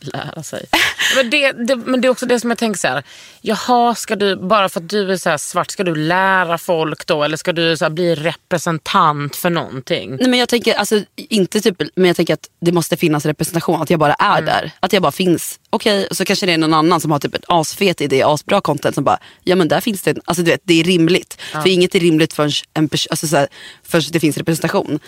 [0.00, 0.66] lära sig.
[1.16, 3.02] Men det, det, men det är också det som jag tänker så här.
[3.40, 7.24] Jaha, ska du, bara för att du är så svart, ska du lära folk då?
[7.24, 10.10] Eller ska du så bli representant för någonting?
[10.16, 13.82] Nej men jag tänker, alltså inte typ, men jag tänker att det måste finnas representation,
[13.82, 14.44] att jag bara är Mm.
[14.44, 14.70] där.
[14.80, 15.60] Att jag bara finns.
[15.70, 18.60] Okej, och så kanske det är någon annan som har typ ett asfet idé, asbra
[18.60, 21.38] content som bara, ja men där finns det, alltså du vet, det är rimligt.
[21.52, 21.62] Ja.
[21.62, 23.48] För inget är rimligt förrän, en pers- alltså, så här,
[23.82, 24.98] förrän det finns representation.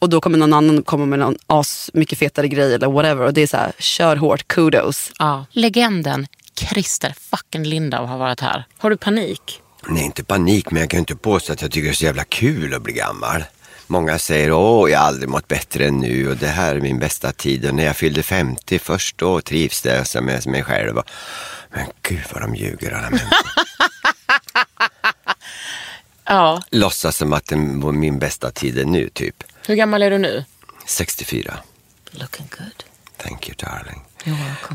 [0.00, 3.26] Och då kommer någon annan komma med någon as mycket fetare grej eller whatever.
[3.26, 5.12] Och det är så här, kör hårt, kudos.
[5.18, 5.46] Ja.
[5.50, 8.64] Legenden Christer fucking Lindau har varit här.
[8.78, 9.60] Har du panik?
[9.88, 12.24] Nej, inte panik, men jag kan inte påstå att jag tycker det är så jävla
[12.24, 13.44] kul att bli gammal.
[13.86, 16.98] Många säger åh, jag har aldrig mått bättre än nu och det här är min
[16.98, 17.68] bästa tid.
[17.68, 20.98] Och när jag fyllde 50 först då trivs det så med mig själv.
[20.98, 21.04] Och,
[21.70, 23.30] men gud vad de ljuger alla människor.
[26.24, 26.62] Ja.
[26.70, 29.42] Låtsas som att det var min bästa tid är nu, typ.
[29.70, 30.44] Hur gammal är du nu?
[30.86, 31.54] 64.
[32.10, 32.84] Looking good.
[33.16, 34.02] Thank you darling.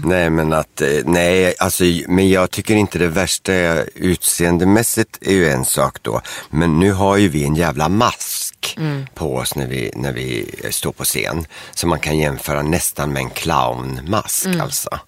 [0.04, 5.32] Nej men att, eh, nej alltså, men jag tycker inte det värsta är utseendemässigt är
[5.34, 6.22] ju en sak då.
[6.50, 9.06] Men nu har ju vi en jävla mask Mm.
[9.14, 11.46] på oss när vi, när vi står på scen.
[11.74, 14.62] Som man kan jämföra nästan med en clownmask Mm.
[14.62, 15.00] alltså.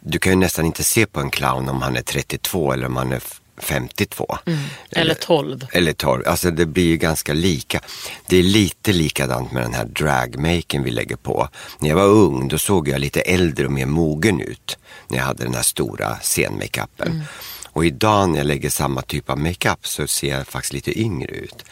[0.00, 2.96] Du kan ju nästan inte se på en clown om han är 32 eller om
[2.96, 3.22] han är
[3.58, 4.38] 52.
[4.46, 4.58] Mm.
[4.90, 5.66] Eller 12.
[5.72, 6.22] Eller 12.
[6.26, 7.80] Alltså det blir ju ganska lika.
[8.26, 11.48] Det är lite likadant med den här dragmaken vi lägger på.
[11.78, 14.78] När jag var ung då såg jag lite äldre och mer mogen ut.
[15.08, 17.10] När jag hade den här stora scenmakeupen.
[17.10, 17.22] Mm.
[17.76, 21.30] Och idag när jag lägger samma typ av makeup så ser jag faktiskt lite yngre
[21.30, 21.64] ut.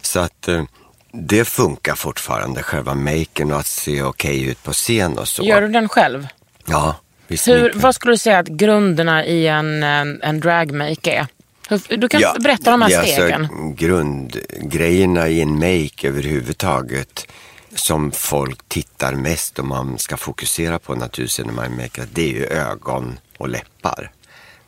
[0.00, 0.64] Så att eh,
[1.12, 5.42] det funkar fortfarande, själva maken och att se okej ut på scen och så.
[5.42, 6.28] Gör du den själv?
[6.66, 6.94] Ja.
[7.28, 11.26] Hur, vad skulle du säga att grunderna i en, en, dragmake är?
[11.96, 13.42] Du kan berätta de här ja, stegen.
[13.42, 17.26] Alltså, grundgrejerna i en make överhuvudtaget
[17.74, 22.34] som folk tittar mest om man ska fokusera på naturligtvis när man makar, det är
[22.34, 24.10] ju ögon och läppar.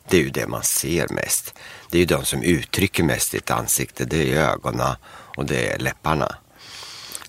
[0.08, 1.54] Det är ju det man ser mest.
[1.90, 4.04] Det är ju de som uttrycker mest i ett ansikte.
[4.04, 4.96] Det är ögonen
[5.36, 6.34] och det är läpparna.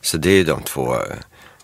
[0.02, 0.98] Så det är ju de två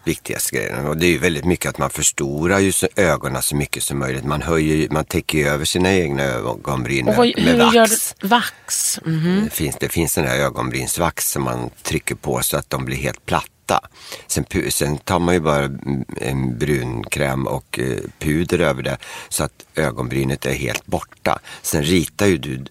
[0.08, 0.90] viktigaste grejerna.
[0.90, 4.26] Och det är ju väldigt mycket att man förstorar ju ögonen så mycket som möjligt.
[4.26, 8.16] Man, höjer, man täcker ju över sina egna ögonbryn med, vad, med vax.
[8.22, 9.00] Vax?
[9.06, 9.42] Mhm.
[9.44, 12.98] Det finns, det finns den här ögonbrynsvax som man trycker på så att de blir
[12.98, 13.80] helt platta.
[14.28, 18.98] Sen, sen tar man ju bara mm, en brunkräm och eh, puder över det
[19.30, 21.40] så att ögonbrynet är helt borta.
[21.62, 22.66] Sen ritar ju du,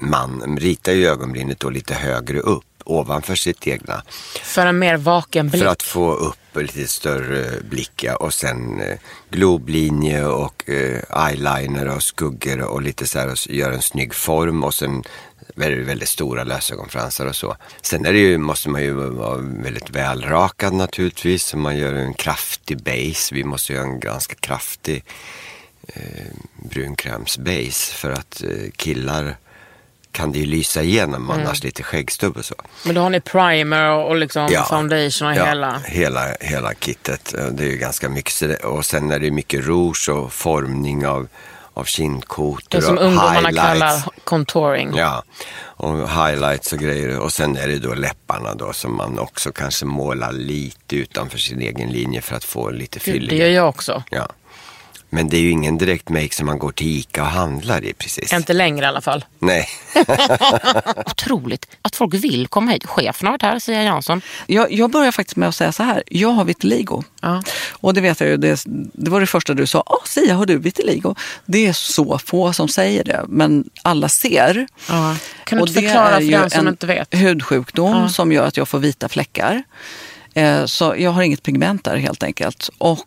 [0.00, 4.02] man ritar ju ögonbrynet då lite högre upp ovanför sitt egna.
[4.42, 5.62] För en mer vaken blick.
[5.62, 8.16] För att få upp lite större blick ja.
[8.16, 8.98] och sen eh,
[9.30, 14.14] globlinje och eh, eyeliner och skuggor och lite så här och s- gör en snygg
[14.14, 15.02] form och sen
[15.70, 17.56] det väldigt stora lösögonfransar och så.
[17.82, 21.44] Sen är det ju, måste man ju vara väldigt välrakad naturligtvis.
[21.44, 23.34] Så man gör en kraftig base.
[23.34, 25.04] Vi måste göra en ganska kraftig
[25.94, 26.26] eh,
[26.70, 29.36] brunkrämsbase för att eh, killar
[30.12, 31.30] kan det ju lysa igenom Mm.
[31.46, 32.54] annars lite skäggstubb och så.
[32.84, 34.64] Men då har ni primer och liksom Ja.
[34.64, 35.78] foundation och Ja, hela.
[35.86, 37.34] hela, hela kittet.
[37.52, 38.64] Det är ju ganska mycket.
[38.64, 41.28] Och sen är det mycket rouge och formning av,
[41.74, 43.62] av kindkotor Det som och ungdomarna highlights.
[43.62, 44.92] kallar contouring.
[44.96, 45.22] Ja,
[45.60, 47.18] och highlights och grejer.
[47.18, 51.60] Och sen är det då läpparna då som man också kanske målar lite utanför sin
[51.60, 53.30] egen linje för att få lite fyllighet.
[53.30, 54.02] det gör jag också.
[54.10, 54.28] Ja.
[55.10, 57.92] Men det är ju ingen direkt make som man går till Ica och handlar i
[57.92, 58.32] precis.
[58.32, 59.24] Inte längre i alla fall.
[59.38, 59.68] Nej.
[61.06, 62.86] Otroligt att folk vill komma hit.
[62.86, 64.20] Chefen har varit här, Sia Jansson.
[64.46, 66.02] Jag, jag börjar faktiskt med att säga så här.
[66.06, 67.02] Jag har vitiligo.
[67.70, 69.82] Och det vet jag ju, det, det var det första du sa.
[69.86, 71.14] Åh, Sia, har du vitiligo?
[71.46, 74.66] Det är så få som säger det, men alla ser.
[74.86, 77.14] Kan du Och inte det förklara är för den som en inte vet?
[77.14, 78.08] hudssjukdom Ja.
[78.08, 79.62] som gör att jag får vita fläckar.
[80.34, 82.70] Eh, Så jag har inget pigment där helt enkelt.
[82.78, 82.98] Och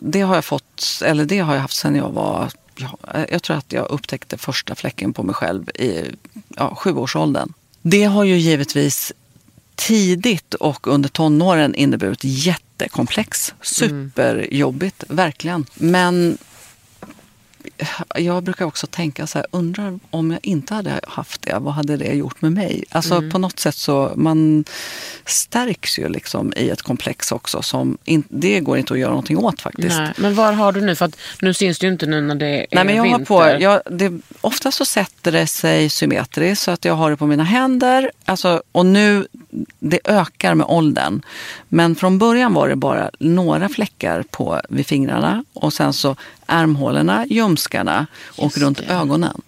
[0.00, 2.98] det har jag fått, eller det har jag haft sedan jag var, ja,
[3.30, 6.04] jag tror att jag upptäckte första fläcken på mig själv i
[6.48, 7.52] ja, sjuårsåldern.
[7.82, 9.12] Det har ju givetvis
[9.74, 13.54] tidigt och under tonåren inneburit jättekomplex.
[13.62, 15.66] Superjobbigt, verkligen.
[15.74, 16.38] Men
[18.14, 21.96] jag brukar också tänka så här, undrar om jag inte hade haft det, vad hade
[21.96, 22.84] det gjort med mig?
[22.90, 23.30] Alltså Mm.
[23.30, 24.64] på något sätt så, man
[25.24, 29.38] stärks ju liksom i ett komplex också som, in, det går inte att göra någonting
[29.38, 29.98] åt faktiskt.
[29.98, 30.94] Nej, men var har du nu?
[30.94, 33.18] För att nu syns det ju inte nu när det är Nej, men jag har
[33.18, 33.24] vinter.
[33.24, 37.26] på, jag, det, ofta så sätter det sig symmetriskt så att jag har det på
[37.26, 38.10] mina händer.
[38.24, 39.26] Alltså, och nu,
[39.78, 41.22] det ökar med åldern.
[41.68, 47.26] Men från början var det bara några fläckar på, vid fingrarna och sen så ärmhålorna,
[47.26, 49.40] ljumskarna och runt ögonen.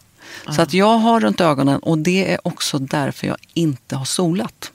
[0.50, 4.70] Så att jag har runt ögonen och det är också därför jag inte har solat.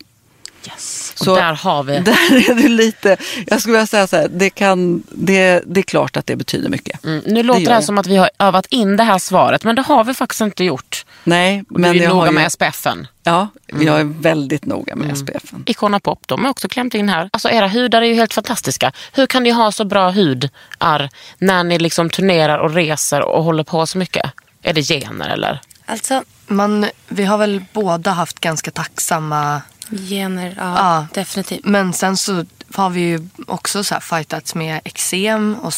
[1.20, 2.00] Och där har vi.
[2.00, 5.84] Där är det lite, jag skulle vilja säga så här, det, kan, det, det är
[5.84, 7.04] klart att det betyder mycket.
[7.06, 9.64] Mm, nu låter det, gör här som att vi har övat in det här svaret,
[9.64, 11.06] men det har vi faktiskt inte gjort.
[11.24, 13.08] Nej, men du är jag noga har ju- med SPFen.
[13.24, 13.88] Ja, Mm.
[13.88, 15.64] jag är väldigt noga med SPFen.
[15.66, 17.30] Icona Pop, de har också klämt in här.
[17.34, 18.92] Alltså era hudar är ju helt fantastiska.
[19.14, 23.64] Hur kan ni ha så bra hudar när ni liksom turnerar och reser och håller
[23.64, 24.32] på så mycket?
[24.64, 25.62] Är det gener eller?
[25.86, 31.66] Alltså, man, vi har väl båda haft ganska tacksamma Gener, ja, definitivt.
[31.66, 35.74] Men sen så har vi ju också så här fightats med eksem och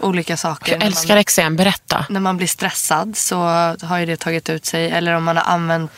[0.00, 0.72] olika saker.
[0.72, 2.06] Jag älskar eksem, berätta.
[2.08, 3.36] När man blir stressad så
[3.82, 4.90] har ju det tagit ut sig.
[4.90, 5.90] Eller om man har använt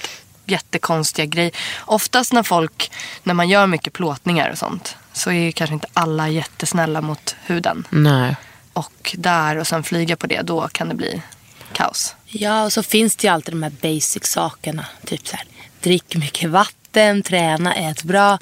[0.47, 1.53] jättekonstiga grejer.
[1.81, 2.91] Oftast när folk,
[3.23, 7.37] när man gör mycket plåtningar och sånt så är ju kanske inte alla jättesnälla mot
[7.47, 7.87] huden.
[7.91, 8.37] Nej.
[8.73, 11.23] Och där och sen flyga på det, då kan det bli
[11.73, 12.15] kaos.
[12.27, 14.87] Ja, och så finns det ju alltid de här basic sakerna.
[15.07, 15.47] Typ så här,
[15.81, 16.78] drick mycket vatten,
[17.25, 18.39] träna, ät bra.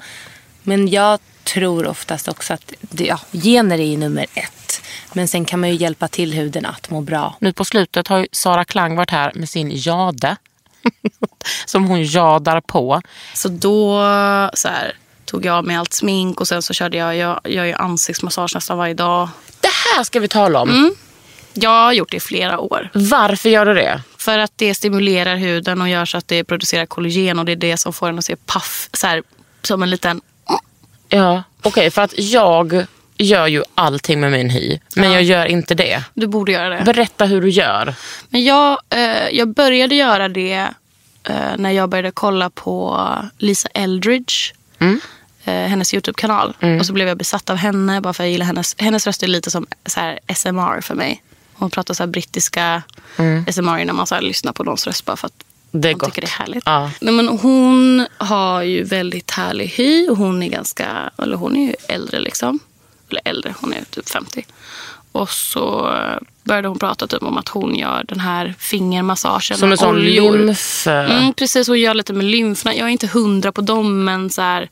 [0.63, 4.81] Men jag tror oftast också att ja, gener är ju nummer ett.
[5.13, 7.35] Men sen kan man ju hjälpa till huden att må bra.
[7.39, 10.35] Nu på slutet har ju Sara Klang varit här med sin jade.
[11.65, 13.01] som hon jadar på.
[13.33, 13.99] Så då
[14.53, 14.95] så här,
[15.25, 18.55] tog jag av mig allt smink och sen så körde jag, jag gör ju ansiktsmassage
[18.55, 19.29] nästan varje dag.
[19.61, 20.69] Det här ska vi tala om.
[20.69, 20.95] Mm.
[21.53, 22.89] Jag har gjort det i flera år.
[22.93, 24.01] Varför gör du det?
[24.27, 27.55] För att det stimulerar huden och gör så att det producerar kollagen och det är
[27.55, 29.23] det som får den att se paff, så här,
[29.61, 30.21] som en liten...
[31.09, 32.85] Ja, okej för att jag
[33.17, 34.79] gör ju allting med min hy.
[34.95, 36.03] Men jag gör inte det.
[36.13, 36.83] Du borde göra det.
[36.83, 37.95] Berätta hur du gör.
[38.29, 40.67] Men jag, eh, jag började göra det
[41.23, 43.07] eh, när jag började kolla på
[43.37, 44.53] Lisa Eldridge.
[45.43, 46.57] Eh, hennes YouTube-kanal.
[46.79, 49.27] Och så blev jag besatt av henne bara för jag gillar hennes, hennes röst är
[49.27, 51.23] lite som så här, SMR för mig.
[51.57, 52.83] Hon pratar så här brittiska
[53.19, 53.45] Mm.
[53.51, 56.09] SMR när man så lyssnar på någons röst bara för att Det man gott.
[56.13, 56.63] tycker det är härligt.
[56.65, 56.91] Ja.
[57.01, 61.67] Nej, men hon har ju väldigt härlig hy och hon är ganska, eller hon är
[61.67, 62.59] ju äldre liksom.
[63.09, 64.45] Eller äldre, hon är typ 50.
[65.11, 65.93] Och så
[66.43, 69.57] började hon prata typ om att hon gör den här fingermassagen.
[69.57, 70.37] Som en sån oljor.
[70.37, 70.87] lymf...
[70.87, 72.75] Mm, precis, hon gör lite med lymfna.
[72.75, 74.69] Jag är inte hundra på dem men så här,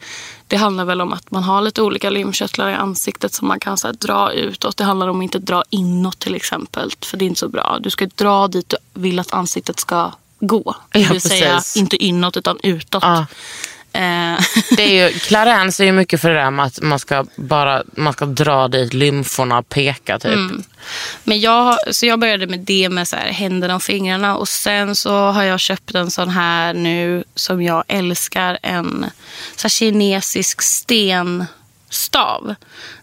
[0.47, 3.77] det handlar väl om att man har lite olika lymfkörtlar i ansiktet som man kan
[3.77, 4.77] så här, dra utåt.
[4.77, 6.91] Det handlar om att inte dra inåt till exempel.
[7.01, 7.77] För det är inte så bra.
[7.81, 10.75] Du ska dra dit du vill att ansiktet ska gå.
[10.91, 11.77] Det Ja, vill säga precis.
[11.77, 13.03] inte inåt utan utåt.
[13.03, 13.23] Eh,
[14.77, 17.83] Det är ju, Clarence är ju mycket för det där med att man ska, bara,
[17.95, 20.33] man ska dra dit lymforna och peka typ.
[20.33, 20.63] Mm.
[21.23, 24.37] Men jag, så jag började med det med så här, händerna och fingrarna.
[24.37, 28.57] Och sen så har jag köpt en sån här nu som jag älskar.
[28.61, 29.05] En
[29.55, 32.55] så här, kinesisk stenstav.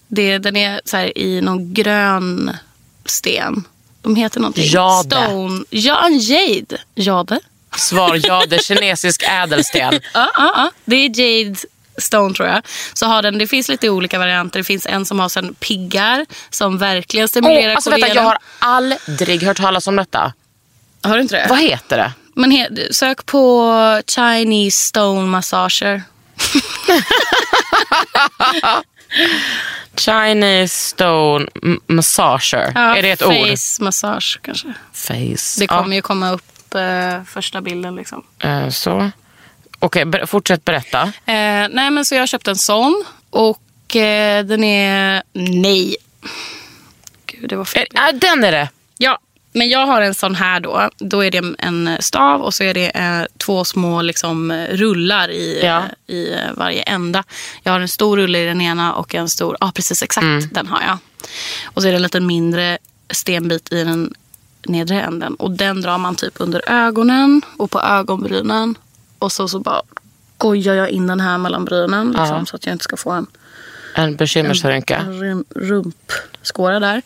[0.06, 2.56] Det, den är så här, i någon grön
[3.04, 3.64] sten.
[4.02, 4.64] De heter någonting.
[4.66, 5.08] Jade.
[5.08, 5.64] Stone.
[5.70, 6.78] Ja, en jade.
[6.94, 7.40] Jade.
[7.78, 10.00] Svar ja, det är kinesisk ädelsten.
[10.14, 10.70] Ja, ja, ja.
[10.84, 11.56] Det är Jade
[11.98, 12.62] Stone tror jag.
[12.92, 14.60] Så har den, det finns lite olika varianter.
[14.60, 18.38] Det finns en som har sen piggar som verkligen stimulerar Åh, alltså, vänta, jag har
[18.58, 20.32] aldrig hört talas om detta.
[21.02, 21.46] Har du inte det?
[21.48, 22.12] Vad heter det?
[22.34, 26.02] Men he, sök på Chinese Stone Massager.
[29.96, 31.46] Chinese stone
[31.86, 32.72] massager.
[32.74, 33.84] Ja, är det ett face ord?
[33.84, 34.74] massage kanske.
[34.92, 35.60] Face.
[35.60, 35.94] Det kommer ja.
[35.94, 38.24] ju komma upp eh, första bilden liksom.
[38.38, 39.10] Eh, så.
[39.78, 41.02] Okej, ber- fortsätt berätta.
[41.02, 45.22] Eh, nej men så jag har köpt en sån och eh, den är...
[45.32, 45.96] Nej.
[47.26, 47.86] Gud, det var fel.
[47.94, 48.68] Eh, den är det.
[48.98, 49.18] Ja,
[49.52, 50.90] men jag har en sån här då.
[50.98, 55.60] Då är det en stav och så är det eh, två små liksom, rullar i,
[55.64, 55.82] Ja.
[56.08, 57.24] eh, i eh, varje ända.
[57.62, 60.48] Jag har en stor rulle i den ena och en stor, ja precis exakt Mm.
[60.52, 60.98] den har jag.
[61.64, 62.78] Och så är det en liten mindre
[63.10, 64.14] stenbit i den
[64.66, 65.34] nedre änden.
[65.34, 68.74] Och den drar man typ under ögonen och på ögonbrynen.
[69.18, 69.82] Och så, så bara
[70.38, 72.46] gojar jag in den här mellan brynen liksom, Ja.
[72.46, 73.26] så att jag inte ska få en
[73.94, 74.96] En bekymmersrynka.
[74.96, 77.02] en rum- rumpskåra där.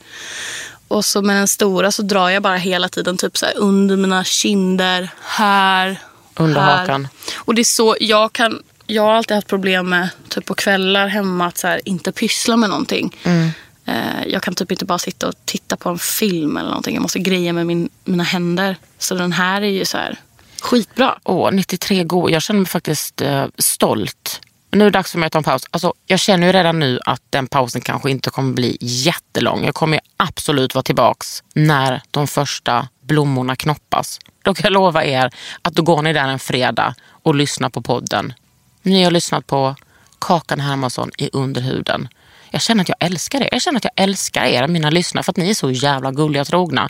[0.89, 4.25] Och så med den stora så drar jag bara hela tiden typ så under mina
[4.25, 6.01] kinder, här,
[6.37, 6.77] Under här.
[6.79, 7.09] hakan.
[7.37, 11.07] Och det är så, jag kan, jag har alltid haft problem med typ på kvällar
[11.07, 13.17] hemma att så här, inte pyssla med någonting.
[13.23, 13.51] Mm.
[13.87, 16.95] Eh, jag kan typ inte bara sitta och titta på en film eller någonting.
[16.95, 18.77] Jag måste greja med min, mina händer.
[18.99, 20.21] Så den här är ju så här
[20.61, 21.19] skitbra.
[21.25, 22.31] Åh, 93 god.
[22.31, 24.41] Jag känner mig faktiskt eh, stolt.
[24.71, 25.63] Nu är det dags för mig att ta en paus.
[25.71, 29.65] Alltså, jag känner ju redan nu att den pausen kanske inte kommer bli jättelång.
[29.65, 34.19] Jag kommer ju absolut vara tillbaks när de första blommorna knoppas.
[34.43, 35.31] Då kan jag lova er
[35.63, 38.33] att då går ni där en fredag och lyssnar på podden.
[38.83, 39.75] Ni har lyssnat på
[40.19, 42.09] Kakan Hermansson i Underhuden.
[42.51, 43.49] Jag känner att jag älskar er.
[43.53, 46.43] Jag känner att jag älskar er, mina lyssnare, för att ni är så jävla gulliga
[46.43, 46.89] och trogna.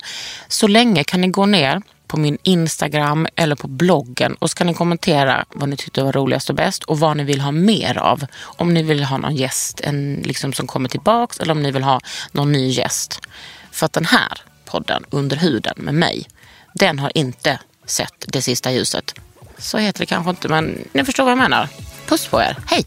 [0.48, 4.66] Så länge kan ni gå ner på min Instagram eller på bloggen och så kan
[4.66, 7.98] ni kommentera vad ni tyckte var roligast och bäst och vad ni vill ha mer
[7.98, 8.26] av.
[8.42, 11.82] Om ni vill ha någon gäst en, liksom, som kommer tillbaks eller om ni vill
[11.82, 12.00] ha
[12.32, 13.20] någon ny gäst.
[13.70, 16.26] För att den här podden, Under huden med mig,
[16.74, 19.14] den har inte sett det sista ljuset.
[19.58, 21.68] Så heter det kanske inte, men ni förstår vad jag menar.
[22.06, 22.56] Puss på er.
[22.66, 22.84] Hej!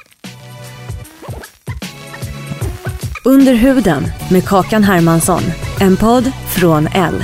[3.26, 5.42] Under huden med Kakan Hermansson.
[5.80, 7.24] En podd från L.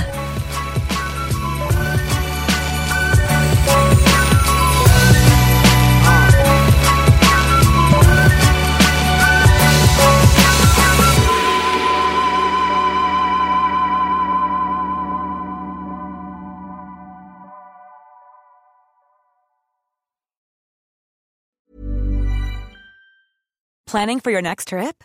[23.86, 25.04] Planning for your next trip?